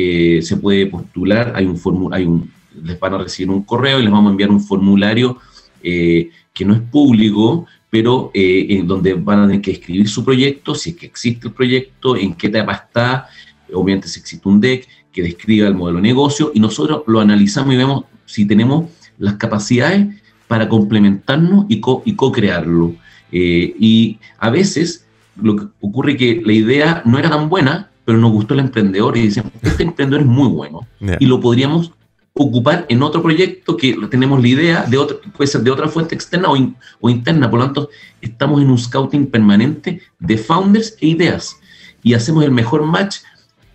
se 0.42 0.58
puede 0.58 0.88
postular, 0.88 1.54
hay 1.56 1.66
un 1.66 1.78
formulario, 1.78 2.30
un, 2.30 2.52
les 2.84 3.00
van 3.00 3.14
a 3.14 3.18
recibir 3.20 3.52
un 3.52 3.64
correo 3.64 4.00
y 4.00 4.04
les 4.04 4.12
vamos 4.12 4.30
a 4.30 4.32
enviar 4.32 4.50
un 4.50 4.62
formulario 4.62 5.38
que 5.82 6.66
no 6.66 6.74
es 6.74 6.82
público, 6.82 7.68
pero 7.92 8.32
en 8.34 8.88
donde 8.88 9.14
van 9.14 9.42
a 9.42 9.48
tener 9.48 9.62
que 9.62 9.72
escribir 9.72 10.10
su 10.10 10.26
proyecto, 10.26 10.74
si 10.74 10.92
es 10.92 10.96
que 10.96 11.06
existe 11.06 11.48
el 11.48 11.54
proyecto, 11.54 12.18
en 12.18 12.34
qué 12.34 12.48
etapa 12.48 12.74
está, 12.74 13.30
obviamente 13.72 14.08
si 14.08 14.20
existe 14.20 14.50
un 14.50 14.60
deck, 14.60 14.88
que 15.12 15.22
describa 15.22 15.68
el 15.68 15.76
modelo 15.76 15.98
de 15.98 16.04
negocio, 16.08 16.52
y 16.56 16.60
nosotros 16.60 17.04
lo 17.06 17.20
analizamos 17.20 17.74
y 17.76 17.78
vemos 17.78 18.06
si 18.26 18.46
tenemos 18.46 18.90
las 19.20 19.36
capacidades 19.36 20.08
para 20.48 20.70
complementarnos 20.70 21.66
y 21.70 21.80
co-crearlo. 21.80 22.96
Eh, 23.32 23.76
y 23.80 24.20
a 24.38 24.50
veces 24.50 25.06
lo 25.42 25.56
que 25.56 25.66
ocurre 25.82 26.14
es 26.14 26.18
que 26.18 26.42
la 26.46 26.54
idea 26.54 27.02
no 27.06 27.20
era 27.20 27.30
tan 27.30 27.50
buena, 27.50 27.90
pero 28.06 28.18
nos 28.18 28.32
gustó 28.32 28.54
el 28.54 28.62
emprendedor 28.62 29.18
y 29.18 29.24
dicen, 29.24 29.52
este 29.62 29.84
emprendedor 29.84 30.22
es 30.22 30.28
muy 30.28 30.48
bueno 30.48 30.88
y 31.20 31.26
lo 31.26 31.40
podríamos 31.40 31.92
ocupar 32.34 32.86
en 32.90 33.02
otro 33.02 33.24
proyecto 33.24 33.78
que 33.78 33.98
tenemos 34.10 34.42
la 34.42 34.48
idea 34.48 34.84
de 34.84 34.98
otro, 34.98 35.20
puede 35.36 35.48
ser 35.48 35.62
de 35.62 35.72
otra 35.72 35.88
fuente 35.88 36.14
externa 36.14 36.52
o, 36.52 36.58
o 37.00 37.10
interna, 37.10 37.50
por 37.50 37.60
lo 37.60 37.66
tanto 37.66 37.90
estamos 38.22 38.62
en 38.62 38.70
un 38.70 38.78
scouting 38.78 39.28
permanente 39.28 40.02
de 40.20 40.38
founders 40.38 40.98
e 41.00 41.08
ideas 41.08 41.58
y 42.04 42.14
hacemos 42.14 42.44
el 42.44 42.52
mejor 42.52 42.84
match 42.84 43.18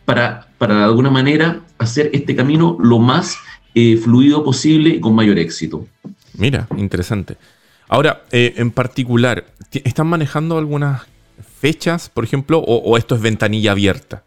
para, 0.05 0.49
para 0.59 0.77
de 0.77 0.85
alguna 0.85 1.11
manera 1.11 1.61
hacer 1.79 2.11
este 2.13 2.37
camino 2.37 2.77
lo 2.81 2.99
más 2.99 3.37
eh, 3.75 3.97
fluido 3.97 4.45
posible 4.45 4.91
y 4.91 5.01
con 5.01 5.15
mayor 5.15 5.39
éxito. 5.39 5.87
Mira, 6.41 6.67
interesante. 6.77 7.37
Ahora, 7.89 8.23
eh, 8.33 8.55
en 8.57 8.71
particular, 8.71 9.45
¿están 9.73 10.07
manejando 10.07 10.57
algunas 10.59 11.03
fechas, 11.61 12.09
por 12.09 12.25
ejemplo, 12.25 12.59
o, 12.59 12.97
esto 12.97 13.15
es 13.15 13.21
ventanilla 13.21 13.73
abierta? 13.73 14.23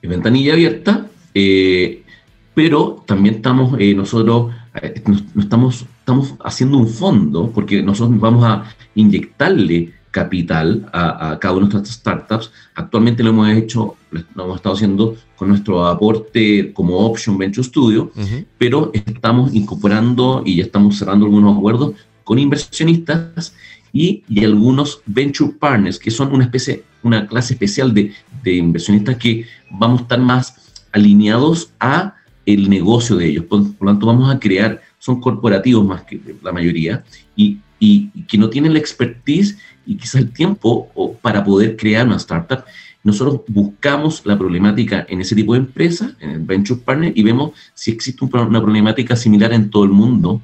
Es 0.00 0.08
ventanilla 0.08 0.54
abierta, 0.54 1.06
eh, 1.34 2.02
pero 2.54 3.04
también 3.06 3.36
estamos 3.36 3.78
nosotros 3.94 4.54
estamos, 5.36 5.86
estamos 5.98 6.34
haciendo 6.44 6.78
un 6.78 6.88
fondo, 6.88 7.50
porque 7.52 7.82
nosotros 7.82 8.18
vamos 8.18 8.44
a 8.44 8.64
inyectarle 8.94 9.92
capital 10.10 10.88
a, 10.92 11.38
cada 11.40 11.54
una 11.54 11.66
de 11.66 11.74
nuestras 11.74 11.96
startups. 11.96 12.50
Actualmente 12.74 13.22
lo 13.22 13.30
hemos 13.30 13.50
hecho, 13.50 13.96
lo 14.10 14.44
hemos 14.44 14.56
estado 14.56 14.74
haciendo 14.74 15.16
con 15.36 15.48
nuestro 15.48 15.86
aporte 15.86 16.72
como 16.72 16.98
Option 16.98 17.38
Venture 17.38 17.66
Studio, 17.66 18.10
pero 18.58 18.90
estamos 18.92 19.54
incorporando 19.54 20.42
y 20.44 20.56
ya 20.56 20.64
estamos 20.64 20.98
cerrando 20.98 21.26
algunos 21.26 21.56
acuerdos 21.56 21.94
con 22.24 22.38
inversionistas 22.38 23.54
y, 23.92 24.22
y, 24.28 24.44
algunos 24.44 25.00
venture 25.06 25.52
partners, 25.58 25.98
que 25.98 26.10
son 26.10 26.32
una 26.32 26.44
especie, 26.44 26.84
una 27.02 27.26
clase 27.26 27.54
especial 27.54 27.92
de, 27.92 28.12
de, 28.44 28.54
inversionistas 28.54 29.16
que 29.16 29.46
vamos 29.70 30.00
a 30.00 30.02
estar 30.02 30.20
más 30.20 30.84
alineados 30.92 31.72
a 31.80 32.14
el 32.46 32.70
negocio 32.70 33.16
de 33.16 33.26
ellos. 33.26 33.44
Por, 33.46 33.74
por 33.74 33.86
lo 33.86 33.92
tanto, 33.92 34.06
vamos 34.06 34.32
a 34.32 34.38
crear, 34.38 34.80
son 34.98 35.20
corporativos 35.20 35.84
más 35.84 36.02
que 36.02 36.20
la 36.42 36.52
mayoría, 36.52 37.02
y, 37.34 37.58
y, 37.80 38.10
y 38.14 38.22
que 38.28 38.38
no 38.38 38.48
tienen 38.48 38.74
la 38.74 38.78
expertise 38.78 39.58
y 39.86 39.96
quizás 39.96 40.16
el 40.16 40.30
tiempo 40.30 40.90
para 41.22 41.44
poder 41.44 41.76
crear 41.76 42.06
una 42.06 42.16
startup. 42.16 42.64
Nosotros 43.02 43.40
buscamos 43.48 44.22
la 44.26 44.38
problemática 44.38 45.06
en 45.08 45.20
ese 45.20 45.34
tipo 45.34 45.54
de 45.54 45.60
empresa, 45.60 46.14
en 46.20 46.30
el 46.30 46.40
Venture 46.40 46.80
Partner, 46.84 47.12
y 47.14 47.22
vemos 47.22 47.52
si 47.74 47.90
existe 47.90 48.24
una 48.24 48.60
problemática 48.60 49.16
similar 49.16 49.52
en 49.52 49.70
todo 49.70 49.84
el 49.84 49.90
mundo 49.90 50.42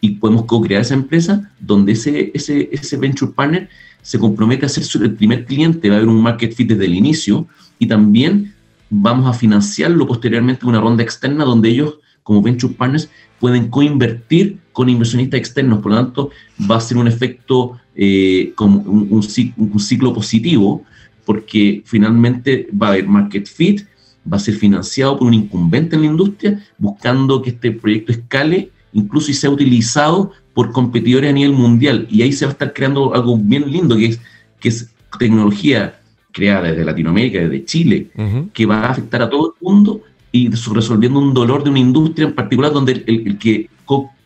y 0.00 0.10
podemos 0.16 0.46
co-crear 0.46 0.82
esa 0.82 0.94
empresa 0.94 1.50
donde 1.60 1.92
ese, 1.92 2.32
ese, 2.34 2.68
ese 2.72 2.96
Venture 2.96 3.32
Partner 3.32 3.68
se 4.00 4.18
compromete 4.18 4.66
a 4.66 4.68
ser 4.68 5.02
el 5.02 5.14
primer 5.14 5.44
cliente, 5.44 5.88
va 5.88 5.94
a 5.94 5.98
haber 5.98 6.08
un 6.08 6.20
market 6.20 6.52
fit 6.52 6.68
desde 6.68 6.86
el 6.86 6.94
inicio 6.94 7.46
y 7.78 7.86
también 7.86 8.54
vamos 8.90 9.26
a 9.26 9.32
financiarlo 9.32 10.06
posteriormente 10.06 10.62
en 10.62 10.70
una 10.70 10.80
ronda 10.80 11.02
externa 11.02 11.44
donde 11.44 11.70
ellos 11.70 11.98
como 12.22 12.42
Venture 12.42 12.74
Partners 12.74 13.10
pueden 13.38 13.68
coinvertir 13.68 14.58
con 14.72 14.88
inversionistas 14.88 15.38
externos. 15.38 15.80
Por 15.80 15.92
lo 15.92 15.98
tanto, 15.98 16.30
va 16.70 16.76
a 16.76 16.80
ser 16.80 16.96
un 16.96 17.08
efecto 17.08 17.80
eh, 17.94 18.52
como 18.54 18.80
un, 18.80 19.22
ciclo, 19.22 20.14
positivo, 20.14 20.84
porque 21.24 21.82
finalmente 21.84 22.68
va 22.70 22.88
a 22.88 22.90
haber 22.90 23.06
market 23.06 23.46
fit, 23.46 23.82
va 24.30 24.36
a 24.36 24.40
ser 24.40 24.54
financiado 24.54 25.18
por 25.18 25.28
un 25.28 25.34
incumbente 25.34 25.96
en 25.96 26.02
la 26.02 26.08
industria, 26.08 26.64
buscando 26.78 27.42
que 27.42 27.50
este 27.50 27.72
proyecto 27.72 28.12
escale, 28.12 28.70
incluso 28.92 29.30
y 29.30 29.34
sea 29.34 29.50
utilizado 29.50 30.32
por 30.54 30.72
competidores 30.72 31.30
a 31.30 31.32
nivel 31.32 31.52
mundial. 31.52 32.06
Y 32.10 32.22
ahí 32.22 32.32
se 32.32 32.44
va 32.44 32.50
a 32.50 32.52
estar 32.52 32.72
creando 32.72 33.14
algo 33.14 33.36
bien 33.38 33.70
lindo, 33.70 33.96
que 33.96 34.06
es, 34.06 34.20
que 34.60 34.68
es 34.68 34.90
tecnología 35.18 36.00
creada 36.32 36.68
desde 36.68 36.84
Latinoamérica, 36.84 37.40
desde 37.40 37.64
Chile, 37.64 38.10
que 38.52 38.66
va 38.66 38.80
a 38.80 38.90
afectar 38.90 39.22
a 39.22 39.30
todo 39.30 39.54
el 39.54 39.66
mundo 39.66 40.02
y 40.32 40.48
resolviendo 40.48 41.20
un 41.20 41.34
dolor 41.34 41.62
de 41.62 41.70
una 41.70 41.78
industria 41.78 42.26
en 42.26 42.34
particular 42.34 42.72
donde 42.72 43.04
el, 43.06 43.38
que 43.38 43.68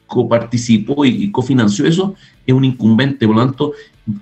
coparticipó 0.07 1.05
y, 1.05 1.31
cofinanció 1.31 1.87
eso 1.87 2.15
es 2.47 2.55
un 2.55 2.65
incumbente, 2.65 3.27
por 3.27 3.37
lo 3.37 3.45
tanto 3.45 3.73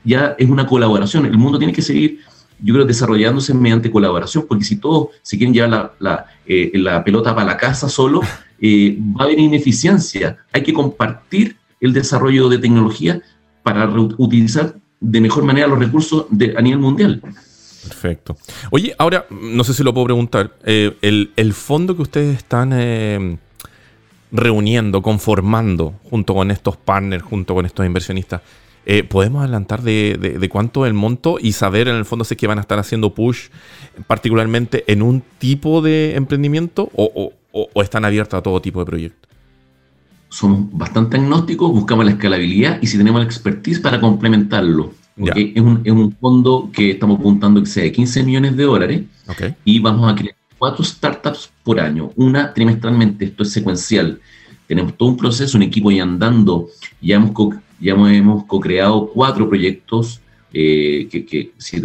ya 0.02 0.34
es 0.38 0.48
una 0.48 0.66
colaboración. 0.66 1.26
El 1.26 1.38
mundo 1.38 1.58
tiene 1.58 1.72
que 1.72 1.82
seguir, 1.82 2.20
yo 2.60 2.74
creo, 2.74 2.86
desarrollándose 2.86 3.52
mediante 3.52 3.90
colaboración, 3.90 4.46
porque 4.48 4.64
si 4.64 4.76
todos 4.76 5.08
se 5.22 5.36
quieren 5.36 5.52
llevar 5.52 5.70
la, 5.70 5.92
la, 5.98 6.26
eh, 6.46 6.72
pelota 7.04 7.34
para 7.34 7.46
la 7.46 7.56
casa 7.56 7.88
solo, 7.88 8.22
eh, 8.60 8.98
va 8.98 9.22
a 9.22 9.24
haber 9.24 9.38
ineficiencia. 9.38 10.38
Hay 10.52 10.62
que 10.62 10.72
compartir 10.72 11.56
el 11.80 11.92
desarrollo 11.92 12.48
de 12.48 12.58
tecnología 12.58 13.20
para 13.62 13.86
utilizar 14.16 14.74
de 15.00 15.20
mejor 15.20 15.44
manera 15.44 15.66
los 15.66 15.78
recursos 15.78 16.26
a 16.56 16.62
nivel 16.62 16.78
mundial. 16.78 17.20
Perfecto. 17.82 18.36
Oye, 18.70 18.94
ahora, 18.98 19.26
no 19.28 19.62
sé 19.64 19.74
si 19.74 19.82
lo 19.82 19.92
puedo 19.92 20.06
preguntar, 20.06 20.56
eh, 20.64 20.96
el, 21.02 21.52
fondo 21.52 21.94
que 21.94 22.02
ustedes 22.02 22.38
están 22.38 22.72
reuniendo, 24.32 25.02
conformando 25.02 25.94
junto 26.10 26.34
con 26.34 26.50
estos 26.50 26.76
partners, 26.76 27.22
junto 27.22 27.54
con 27.54 27.66
estos 27.66 27.86
inversionistas, 27.86 28.42
eh, 28.86 29.02
¿podemos 29.02 29.42
adelantar 29.42 29.82
de, 29.82 30.48
cuánto 30.50 30.84
es 30.84 30.90
el 30.90 30.94
monto 30.94 31.38
y 31.40 31.52
saber 31.52 31.88
en 31.88 31.96
el 31.96 32.04
fondo 32.04 32.24
si 32.24 32.34
es 32.34 32.38
que 32.38 32.46
van 32.46 32.58
a 32.58 32.60
estar 32.60 32.78
haciendo 32.78 33.14
push 33.14 33.48
particularmente 34.06 34.84
en 34.92 35.00
un 35.02 35.22
tipo 35.38 35.80
de 35.80 36.16
emprendimiento 36.16 36.90
o, 36.94 37.32
están 37.76 38.04
abiertos 38.04 38.38
a 38.38 38.42
todo 38.42 38.60
tipo 38.60 38.80
de 38.80 38.86
proyectos? 38.86 39.30
Somos 40.28 40.66
bastante 40.72 41.16
agnósticos, 41.16 41.70
buscamos 41.70 42.04
la 42.04 42.10
escalabilidad 42.10 42.82
y 42.82 42.88
si 42.88 42.98
tenemos 42.98 43.20
la 43.20 43.26
expertise 43.26 43.78
para 43.78 44.00
complementarlo 44.00 44.92
es 45.16 45.62
un, 45.62 45.80
es 45.84 45.92
un, 45.92 46.12
fondo 46.12 46.70
que 46.72 46.90
estamos 46.90 47.20
apuntando 47.20 47.60
que 47.60 47.68
sea 47.68 47.84
de 47.84 47.92
15 47.92 48.24
millones 48.24 48.56
de 48.56 48.64
dólares 48.64 49.02
y 49.64 49.78
vamos 49.78 50.12
a 50.12 50.14
crear 50.16 50.34
cuatro 50.64 50.82
startups 50.82 51.50
por 51.62 51.78
año, 51.78 52.10
una 52.16 52.54
trimestralmente, 52.54 53.26
esto 53.26 53.42
es 53.42 53.52
secuencial. 53.52 54.18
Tenemos 54.66 54.96
todo 54.96 55.10
un 55.10 55.18
proceso, 55.18 55.58
un 55.58 55.62
equipo 55.62 55.90
ya 55.90 56.04
andando, 56.04 56.68
ya 57.02 57.16
hemos, 57.16 57.32
co 57.32 57.52
ya 57.78 57.92
hemos 57.92 58.44
co-creado 58.44 59.10
cuatro 59.12 59.46
proyectos 59.46 60.22
eh, 60.54 61.06
que, 61.10 61.52
si 61.58 61.82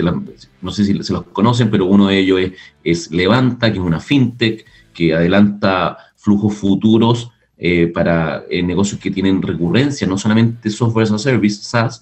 no 0.62 0.72
sé 0.72 0.86
si 0.86 1.04
se 1.04 1.12
los 1.12 1.24
conocen, 1.24 1.70
pero 1.70 1.88
uno 1.88 2.08
de 2.08 2.20
ellos 2.20 2.40
es, 2.40 2.52
es, 2.86 3.12
Levanta, 3.12 3.70
que 3.70 3.80
es 3.80 3.84
una 3.84 4.00
fintech 4.00 4.66
que 4.94 5.14
adelanta 5.14 5.98
flujos 6.16 6.56
futuros 6.56 7.32
eh, 7.58 7.88
para 7.88 8.46
eh, 8.50 8.64
negocios 8.64 9.02
que 9.02 9.12
tienen 9.12 9.42
recurrencia, 9.42 10.08
no 10.08 10.18
solamente 10.18 10.70
software 10.70 11.04
as 11.04 11.12
a 11.12 11.18
service, 11.18 11.62
SaaS, 11.64 12.02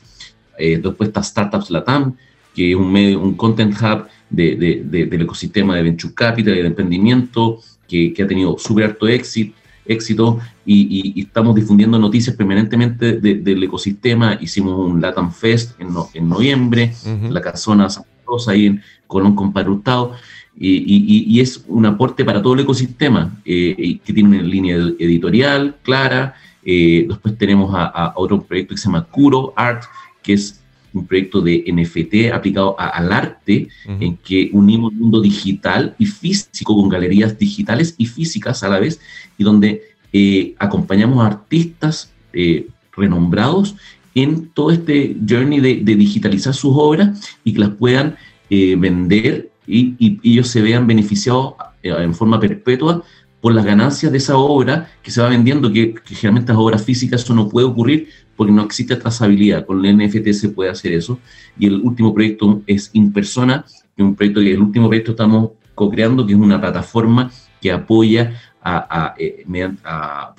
después 0.60 1.10
está 1.10 1.24
Startups 1.24 1.72
Latam, 1.72 2.16
que 2.54 2.70
es 2.70 2.76
un, 2.76 2.92
medio, 2.92 3.20
un 3.20 3.34
content 3.36 3.74
hub 3.82 4.06
de, 4.30 4.84
de, 4.84 5.06
del 5.06 5.22
ecosistema 5.22 5.76
de 5.76 5.84
Venture 5.84 6.14
Capital 6.14 6.58
y 6.58 6.62
de 6.62 6.68
emprendimiento, 6.68 7.60
que, 7.88 8.14
que 8.14 8.24
ha 8.24 8.28
tenido 8.28 8.58
súper 8.58 8.86
alto 8.86 9.08
éxito, 9.08 9.56
éxito 9.86 10.40
y, 10.66 11.14
y, 11.16 11.22
estamos 11.22 11.56
difundiendo 11.56 11.98
noticias 11.98 12.36
permanentemente 12.36 13.14
del 13.14 13.64
ecosistema. 13.64 14.38
Hicimos 14.42 14.78
un 14.78 15.02
Latam 15.02 15.32
Fest 15.32 15.80
en, 15.80 15.90
en 16.14 16.30
noviembre, 16.30 16.94
en 17.06 17.34
la 17.34 17.42
Casona 17.42 17.90
San 17.90 18.04
Rosa, 18.26 18.52
ahí 18.52 18.66
en 18.66 18.82
Colón 19.08 19.36
con 19.36 19.54
Hurtado. 19.56 20.14
Y, 20.60 21.26
y, 21.34 21.40
es 21.40 21.64
un 21.68 21.86
aporte 21.86 22.26
para 22.26 22.42
todo 22.42 22.56
el 22.56 22.62
ecosistema, 22.62 23.32
eh, 23.46 24.00
que 24.04 24.12
tiene 24.12 24.30
una 24.30 24.42
línea 24.42 24.76
editorial 25.00 25.76
clara. 25.84 26.36
Eh, 26.64 27.06
después 27.08 27.38
tenemos 27.38 27.74
a, 27.74 27.86
a, 27.86 28.14
otro 28.16 28.42
proyecto 28.42 28.74
que 28.74 28.82
se 28.82 28.88
llama 28.88 29.06
Curo 29.06 29.54
Art, 29.56 29.84
que 30.22 30.34
es 30.34 30.60
un 30.98 31.08
proyecto 31.08 31.42
de 31.42 31.64
NFT 31.68 32.34
aplicado 32.34 32.76
al 32.80 33.12
arte, 33.12 33.68
en 33.86 34.18
que 34.18 34.50
unimos 34.54 34.94
el 34.94 35.00
mundo 35.00 35.22
digital 35.22 35.96
y 35.98 36.06
físico 36.06 36.76
con 36.76 36.90
galerías 36.90 37.38
digitales 37.38 37.96
y 37.98 38.06
físicas 38.06 38.64
a 38.64 38.70
la 38.70 38.80
vez, 38.80 39.00
y 39.38 39.44
donde 39.44 39.84
eh, 40.14 40.56
acompañamos 40.60 41.24
a 41.24 41.28
artistas 41.28 42.12
eh, 42.34 42.68
renombrados 42.96 43.76
en 44.16 44.50
todo 44.50 44.72
este 44.72 45.16
journey 45.28 45.60
de, 45.60 45.96
digitalizar 45.96 46.54
sus 46.54 46.72
obras 46.76 47.38
y 47.44 47.54
que 47.54 47.60
las 47.60 47.70
puedan 47.70 48.16
eh, 48.50 48.76
vender 48.78 49.52
y, 49.68 50.20
ellos 50.24 50.48
se 50.48 50.62
vean 50.62 50.88
beneficiados 50.88 51.54
eh, 51.84 51.94
en 51.98 52.16
forma 52.16 52.40
perpetua 52.40 53.04
por 53.48 53.56
las 53.56 53.64
ganancias 53.64 54.12
de 54.12 54.18
esa 54.18 54.36
obra 54.36 54.90
que 55.02 55.10
se 55.10 55.22
va 55.22 55.30
vendiendo, 55.30 55.72
que, 55.72 55.96
generalmente 56.04 56.52
las 56.52 56.60
obras 56.60 56.84
físicas 56.84 57.24
eso 57.24 57.34
no 57.34 57.48
puede 57.48 57.66
ocurrir 57.66 58.10
porque 58.36 58.52
no 58.52 58.62
existe 58.62 58.98
trazabilidad. 58.98 59.66
Con 59.66 59.86
el 59.86 59.96
NFT 59.96 60.34
se 60.34 60.50
puede 60.50 60.70
hacer 60.70 60.92
eso. 60.92 61.18
Y 61.58 61.68
el 61.68 61.76
último 61.76 62.14
proyecto 62.14 62.62
es 62.68 62.90
Impersona, 62.92 63.64
que 63.96 64.04
es 64.04 64.06
un 64.06 64.16
proyecto 64.16 64.42
que 64.42 64.52
el 64.52 64.60
último 64.60 64.90
proyecto 64.90 65.12
estamos 65.12 65.52
co-creando, 65.76 66.26
que 66.26 66.34
es 66.34 66.38
una 66.38 66.60
plataforma 66.60 67.32
que 67.62 67.72
apoya 67.72 68.34
a, 68.62 69.16
eh, 69.18 69.46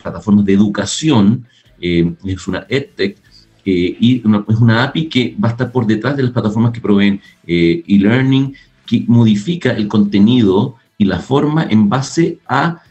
plataformas 0.03 0.45
de 0.45 0.53
educación, 0.53 1.47
eh, 1.81 2.13
es 2.27 2.47
una 2.47 2.67
EdTech, 2.69 3.17
eh, 3.65 3.97
y 3.99 4.19
es 4.19 4.57
una 4.61 4.85
API 4.85 5.09
que 5.09 5.35
va 5.43 5.49
a 5.49 5.53
estar 5.53 5.73
por 5.73 5.87
detrás 5.87 6.15
de 6.15 6.25
las 6.25 6.33
plataformas 6.33 6.73
que 6.73 6.83
proveen 6.83 7.23
e-learning, 7.47 8.55
que 8.85 9.05
modifica 9.07 9.71
el 9.71 9.89
contenido 9.89 10.75
y 10.99 11.07
la 11.07 11.21
forma 11.21 11.67
en 11.71 11.89
base 11.89 12.41
a 12.47 12.83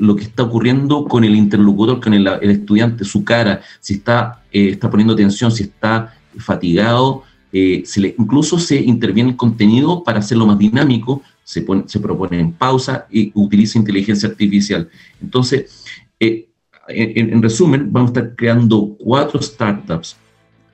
lo 0.00 0.16
que 0.16 0.24
está 0.24 0.42
ocurriendo 0.42 1.04
con 1.04 1.22
el 1.22 1.36
interlocutor, 1.36 2.00
con 2.00 2.14
el, 2.14 2.26
estudiante, 2.50 3.04
su 3.04 3.22
cara, 3.22 3.60
si 3.78 3.94
está, 3.94 4.42
está 4.50 4.90
poniendo 4.90 5.14
atención, 5.14 5.52
si 5.52 5.62
está 5.62 6.14
fatigado, 6.38 7.22
se 7.52 8.00
le, 8.00 8.14
incluso 8.18 8.58
se 8.58 8.80
interviene 8.80 9.30
el 9.30 9.36
contenido 9.36 10.02
para 10.02 10.18
hacerlo 10.18 10.46
más 10.46 10.58
dinámico, 10.58 11.22
se, 11.44 11.64
se 11.86 12.00
propone 12.00 12.40
en 12.40 12.52
pausa 12.52 13.06
y 13.08 13.30
utiliza 13.34 13.78
inteligencia 13.78 14.28
artificial. 14.28 14.88
Entonces, 15.22 15.84
eh, 16.18 16.48
en, 16.88 17.42
resumen, 17.42 17.92
vamos 17.92 18.10
a 18.10 18.20
estar 18.20 18.36
creando 18.36 18.96
cuatro 18.98 19.40
startups 19.42 20.16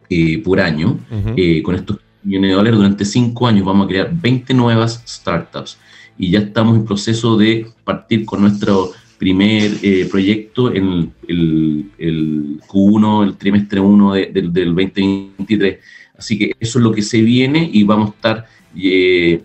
eh, 0.09 0.43
por 0.43 0.61
año. 0.61 0.99
Eh, 1.37 1.63
con 1.63 1.75
estos 1.75 1.99
millones 2.23 2.51
de 2.51 2.55
dólares 2.55 2.77
durante 2.77 3.05
cinco 3.05 3.47
años 3.47 3.65
vamos 3.65 3.87
a 3.87 3.89
crear 3.89 4.11
20 4.13 4.55
nuevas 4.55 5.03
startups. 5.07 5.79
Y 6.23 6.31
ya 6.31 6.39
estamos 6.39 6.77
en 6.77 6.85
proceso 6.85 7.37
de 7.37 7.67
partir 7.83 8.25
con 8.25 8.43
nuestro 8.43 8.93
primer 9.19 9.73
proyecto 10.09 10.73
en 10.73 11.13
el, 11.27 11.91
el, 11.99 12.61
Q1, 12.69 13.25
el 13.25 13.37
trimestre 13.37 13.81
1 13.81 14.13
del 14.15 14.53
2023. 14.53 15.81
Así 16.17 16.39
que 16.39 16.53
eso 16.61 16.79
es 16.79 16.85
lo 16.85 16.93
que 16.93 17.03
se 17.03 17.21
viene 17.23 17.69
y 17.73 17.83
vamos 17.83 18.11
a 18.11 18.13
estar 18.13 18.47
eh, 18.81 19.43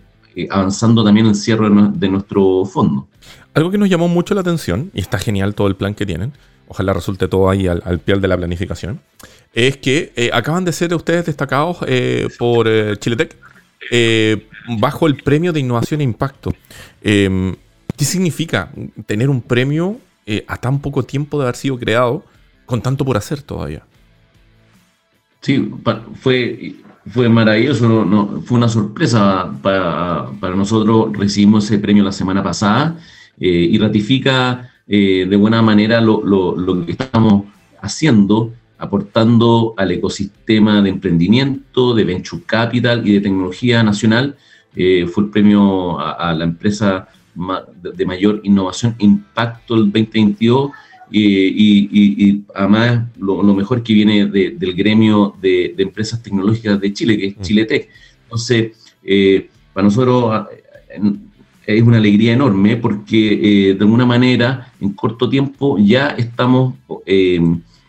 avanzando 0.52 1.04
también 1.04 1.26
el 1.26 1.34
cierre 1.34 1.68
de 1.96 2.10
nuestro 2.10 2.64
fondo. 2.66 3.08
Algo 3.56 3.72
que 3.72 3.80
nos 3.80 3.90
llamó 3.90 4.08
mucho 4.08 4.36
la 4.36 4.42
atención, 4.42 4.92
y 4.94 5.00
está 5.00 5.18
genial 5.18 5.56
todo 5.56 5.66
el 5.66 5.76
plan 5.76 5.96
que 5.96 6.06
tienen, 6.06 6.34
ojalá 6.68 6.94
resulte 6.94 7.28
todo 7.28 7.50
ahí 7.50 7.66
al, 7.66 7.82
al 7.86 7.98
pie 7.98 8.20
de 8.20 8.28
la 8.28 8.38
planificación, 8.38 9.00
es 9.56 9.78
que 9.78 10.14
eh, 10.16 10.30
acaban 10.32 10.64
de 10.64 10.74
ser 10.74 10.94
ustedes 10.94 11.26
destacados 11.26 11.78
eh, 11.88 12.28
por 12.38 12.70
Chiletec 13.00 13.36
bajo 14.80 15.08
el 15.08 15.18
premio 15.18 15.54
de 15.54 15.60
innovación 15.60 16.02
e 16.02 16.04
impacto. 16.04 16.54
Em, 17.02 17.56
¿Qué 17.96 18.06
significa 18.06 18.72
tener 19.06 19.30
un 19.30 19.42
premio 19.42 20.00
a 20.48 20.58
tan 20.58 20.80
poco 20.80 21.04
tiempo 21.04 21.40
de 21.40 21.46
haber 21.46 21.56
sido 21.56 21.80
creado 21.80 22.24
con 22.66 22.82
tanto 22.82 23.04
por 23.06 23.18
hacer 23.18 23.42
todavía? 23.42 23.82
Sí, 25.42 25.72
fue 26.22 26.76
fue 27.10 27.30
maravilloso, 27.30 28.42
fue 28.46 28.58
una 28.58 28.70
sorpresa 28.70 29.52
para, 29.62 30.30
para, 30.40 30.56
nosotros. 30.56 31.12
Recibimos 31.14 31.66
ese 31.66 31.80
premio 31.80 32.04
la 32.04 32.12
semana 32.12 32.44
pasada 32.44 32.98
eh, 33.40 33.48
y 33.48 33.78
ratifica 33.78 34.70
eh, 34.88 35.26
de 35.30 35.36
buena 35.36 35.62
manera 35.62 36.02
lo, 36.02 36.24
lo, 36.24 36.56
lo, 36.58 36.86
que 36.86 36.92
estamos 36.92 37.46
haciendo, 37.82 38.54
aportando 38.78 39.74
al 39.78 39.92
ecosistema 39.92 40.82
de 40.82 40.90
emprendimiento, 40.90 41.94
de 41.94 42.04
venture 42.04 42.44
capital 42.46 43.08
y 43.08 43.14
de 43.14 43.22
tecnología 43.22 43.84
nacional. 43.84 44.36
Eh, 44.78 45.08
fue 45.08 45.24
el 45.24 45.30
premio 45.32 46.00
a, 46.00 46.30
a 46.30 46.34
la 46.36 46.44
empresa 46.44 47.08
de 47.82 48.06
mayor 48.06 48.42
innovación 48.44 48.96
impacto 49.00 49.76
el 49.76 49.92
2022 49.92 50.72
y, 51.10 52.44
además 52.54 53.06
lo, 53.18 53.44
mejor 53.54 53.84
que 53.84 53.94
viene 53.94 54.26
del 54.26 54.74
gremio 54.74 55.36
de, 55.42 55.74
empresas 55.78 56.22
tecnológicas 56.22 56.80
de 56.80 56.94
Chile, 56.94 57.18
que 57.18 57.28
es 57.28 57.38
mm. 57.38 57.42
Chiletec. 57.42 57.90
Entonces, 58.24 58.72
eh, 59.04 59.50
para 59.74 59.86
nosotros 59.86 60.26
ah, 60.34 60.48
es 61.66 61.82
una 61.82 61.98
alegría 61.98 62.34
enorme 62.34 62.78
porque 62.78 63.70
eh, 63.70 63.74
de 63.74 63.80
alguna 63.80 64.06
manera 64.06 64.72
en 64.80 64.94
corto 64.94 65.30
tiempo 65.30 65.78
ya 65.80 66.10
estamos 66.10 66.76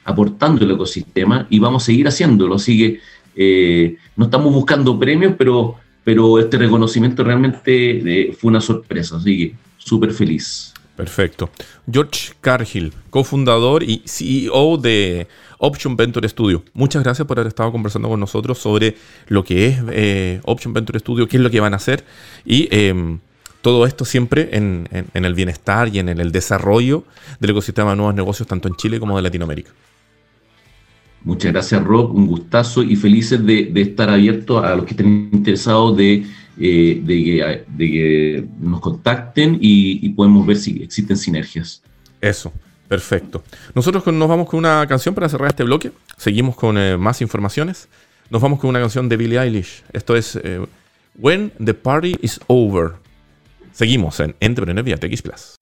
aportando 0.05 0.65
el 0.65 0.71
ecosistema 0.71 1.47
y 1.51 1.59
vamos 1.59 1.83
a 1.83 1.87
seguir 1.87 2.07
haciéndolo. 2.07 2.55
Así 2.55 2.79
que 2.79 3.97
no 4.17 4.25
estamos 4.25 4.53
buscando 4.53 4.99
premios, 4.99 5.35
pero, 5.39 5.77
pero 6.09 6.39
este 6.39 6.57
reconocimiento 6.57 7.23
realmente 7.23 8.35
fue 8.41 8.49
una 8.49 8.63
sorpresa. 8.63 9.19
Así 9.19 9.37
que 9.37 9.55
súper 9.77 10.11
feliz. 10.15 10.73
Perfecto. 10.97 11.51
George 11.87 12.33
Cargill, 12.41 12.95
cofundador 13.11 13.83
y 13.83 14.01
CEO 14.07 14.79
de 14.79 15.29
Option 15.59 15.99
Venture 15.99 16.27
Studio. 16.27 16.65
Muchas 16.73 17.03
gracias 17.05 17.29
por 17.29 17.39
haber 17.39 17.49
estado 17.49 17.71
conversando 17.73 18.09
con 18.09 18.19
nosotros 18.19 18.57
sobre 18.57 18.97
lo 19.27 19.45
que 19.45 19.67
es 19.67 19.81
eh, 19.91 20.41
Option 20.45 20.73
Venture 20.73 20.99
Studio, 20.99 21.29
qué 21.29 21.37
es 21.37 21.43
lo 21.43 21.51
que 21.51 21.61
van 21.61 21.75
a 21.75 21.77
hacer 21.77 22.03
y 22.43 22.69
em, 22.71 23.19
todo 23.61 23.85
esto 23.85 24.07
siempre 24.07 24.49
en, 24.53 24.89
el 25.13 25.35
bienestar 25.35 25.95
y 25.95 25.99
en 25.99 26.09
el 26.09 26.33
desarrollo 26.33 27.05
del 27.39 27.51
ecosistema 27.51 27.91
de 27.91 27.97
nuevos 27.97 28.15
negocios, 28.15 28.49
tanto 28.49 28.67
en 28.67 28.77
Chile 28.77 28.99
como 28.99 29.15
de 29.15 29.23
Latinoamérica. 29.25 29.73
Muchas 31.25 31.53
gracias, 31.53 31.83
Rob. 31.83 32.15
Un 32.15 32.27
gustazo 32.27 32.83
y 32.83 32.97
felices 32.97 33.45
de, 33.45 33.71
estar 33.75 34.09
abiertos 34.11 34.65
a 34.65 34.75
los 34.75 34.85
que 34.85 34.93
estén 34.93 35.31
interesados 35.33 35.97
de 35.97 36.25
eh, 36.59 37.03
que, 37.79 38.47
nos 38.61 38.81
contacten 38.81 39.59
y, 39.61 40.09
podemos 40.11 40.47
ver 40.47 40.57
si 40.57 40.83
existen 40.83 41.17
sinergias. 41.17 41.83
Eso, 42.21 42.53
perfecto. 42.89 43.43
Nosotros 43.75 44.07
nos 44.07 44.29
vamos 44.29 44.49
con 44.49 44.59
una 44.59 44.87
canción 44.87 45.15
para 45.15 45.29
cerrar 45.29 45.51
este 45.51 45.65
bloque. 45.65 45.93
Seguimos 46.17 46.57
con 46.57 46.79
eh, 46.79 46.97
más 46.97 47.21
informaciones. 47.21 47.89
Nos 48.31 48.43
vamos 48.43 48.61
con 48.61 48.71
una 48.71 48.81
canción 48.81 49.09
de 49.09 49.17
Billie 49.17 49.41
Eilish. 49.41 49.85
Esto 49.93 50.17
es 50.17 50.37
eh, 50.37 50.65
When 51.17 51.53
the 51.65 51.75
Party 51.75 52.17
is 52.21 52.41
Over. 52.47 52.93
Seguimos 53.73 54.19
en 54.21 54.35
Entrepreneur 54.41 54.85
vía 54.85 54.97
TX 54.97 55.23
Plus. 55.23 55.58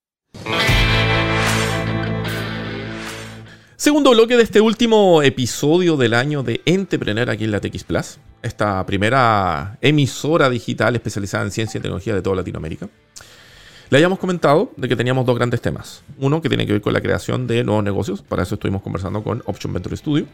Segundo 3.76 4.12
bloque 4.12 4.38
de 4.38 4.42
este 4.42 4.62
último 4.62 5.22
episodio 5.22 5.98
del 5.98 6.14
año 6.14 6.42
de 6.42 6.62
Entrepreneur 6.64 7.28
aquí 7.28 7.44
en 7.44 7.50
la 7.50 7.60
TX 7.60 7.84
Plus 7.84 8.18
esta 8.42 8.86
primera 8.86 9.76
emisora 9.82 10.48
digital 10.48 10.94
especializada 10.94 11.44
en 11.44 11.50
ciencia 11.50 11.76
y 11.76 11.82
tecnología 11.82 12.14
de 12.14 12.22
toda 12.22 12.36
Latinoamérica, 12.36 12.88
le 13.90 13.98
habíamos 13.98 14.18
comentado 14.18 14.72
de 14.78 14.88
que 14.88 14.96
teníamos 14.96 15.26
dos 15.26 15.36
grandes 15.36 15.60
temas. 15.60 16.02
Uno 16.16 16.40
que 16.40 16.48
tiene 16.48 16.66
que 16.66 16.72
ver 16.72 16.80
con 16.80 16.94
la 16.94 17.02
creación 17.02 17.46
de 17.46 17.64
nuevos 17.64 17.84
negocios, 17.84 18.22
para 18.22 18.44
eso 18.44 18.54
estuvimos 18.54 18.80
conversando 18.80 19.22
con 19.22 19.42
Option 19.44 19.74
Venture 19.74 19.96
Studio, 19.98 20.26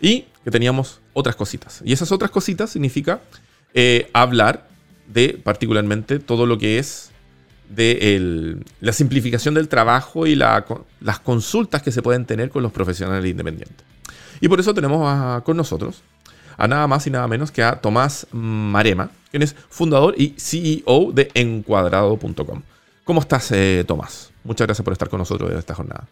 y 0.00 0.24
que 0.42 0.50
teníamos 0.50 1.00
otras 1.12 1.36
cositas. 1.36 1.82
Y 1.84 1.92
esas 1.92 2.10
otras 2.10 2.32
cositas 2.32 2.70
significa 2.70 3.20
eh, 3.74 4.10
hablar 4.12 4.66
de 5.06 5.40
particularmente 5.42 6.18
todo 6.18 6.46
lo 6.46 6.58
que 6.58 6.80
es 6.80 7.12
de 7.68 8.56
la 8.80 8.92
simplificación 8.92 9.54
del 9.54 9.68
trabajo 9.68 10.26
y 10.26 10.34
las 10.34 11.20
consultas 11.22 11.82
que 11.82 11.92
se 11.92 12.02
pueden 12.02 12.24
tener 12.24 12.50
con 12.50 12.62
los 12.62 12.72
profesionales 12.72 13.30
independientes. 13.30 13.86
Y 14.40 14.48
por 14.48 14.60
eso 14.60 14.74
tenemos 14.74 15.42
con 15.42 15.56
nosotros 15.56 16.02
a 16.56 16.66
nada 16.66 16.86
más 16.86 17.06
y 17.06 17.10
nada 17.10 17.28
menos 17.28 17.52
que 17.52 17.62
a 17.62 17.76
Tomás 17.76 18.26
Marema, 18.32 19.10
quien 19.30 19.42
es 19.42 19.54
fundador 19.68 20.14
y 20.18 20.34
CEO 20.36 21.12
de 21.12 21.30
encuadrado.com. 21.34 22.62
¿Cómo 23.04 23.20
estás, 23.20 23.52
eh, 23.52 23.84
Tomás? 23.86 24.32
Muchas 24.44 24.66
gracias 24.66 24.84
por 24.84 24.92
estar 24.92 25.08
con 25.08 25.18
nosotros 25.18 25.50
en 25.50 25.58
esta 25.58 25.74
jornada. 25.74 26.04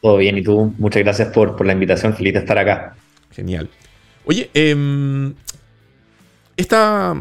Todo 0.00 0.16
bien, 0.16 0.38
y 0.38 0.42
tú, 0.42 0.74
muchas 0.78 1.02
gracias 1.02 1.28
por, 1.28 1.64
la 1.64 1.72
invitación, 1.72 2.14
feliz 2.14 2.32
de 2.32 2.40
estar 2.40 2.56
acá. 2.58 2.96
Genial. 3.32 3.68
Oye, 4.24 4.50
eh, 4.54 5.32
esta, 6.56 7.14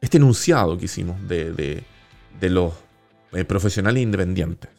este 0.00 0.16
enunciado 0.18 0.78
que 0.78 0.86
hicimos 0.86 1.16
de, 1.28 1.84
los 2.40 2.72
eh, 3.32 3.44
profesionales 3.44 4.02
independientes, 4.02 4.70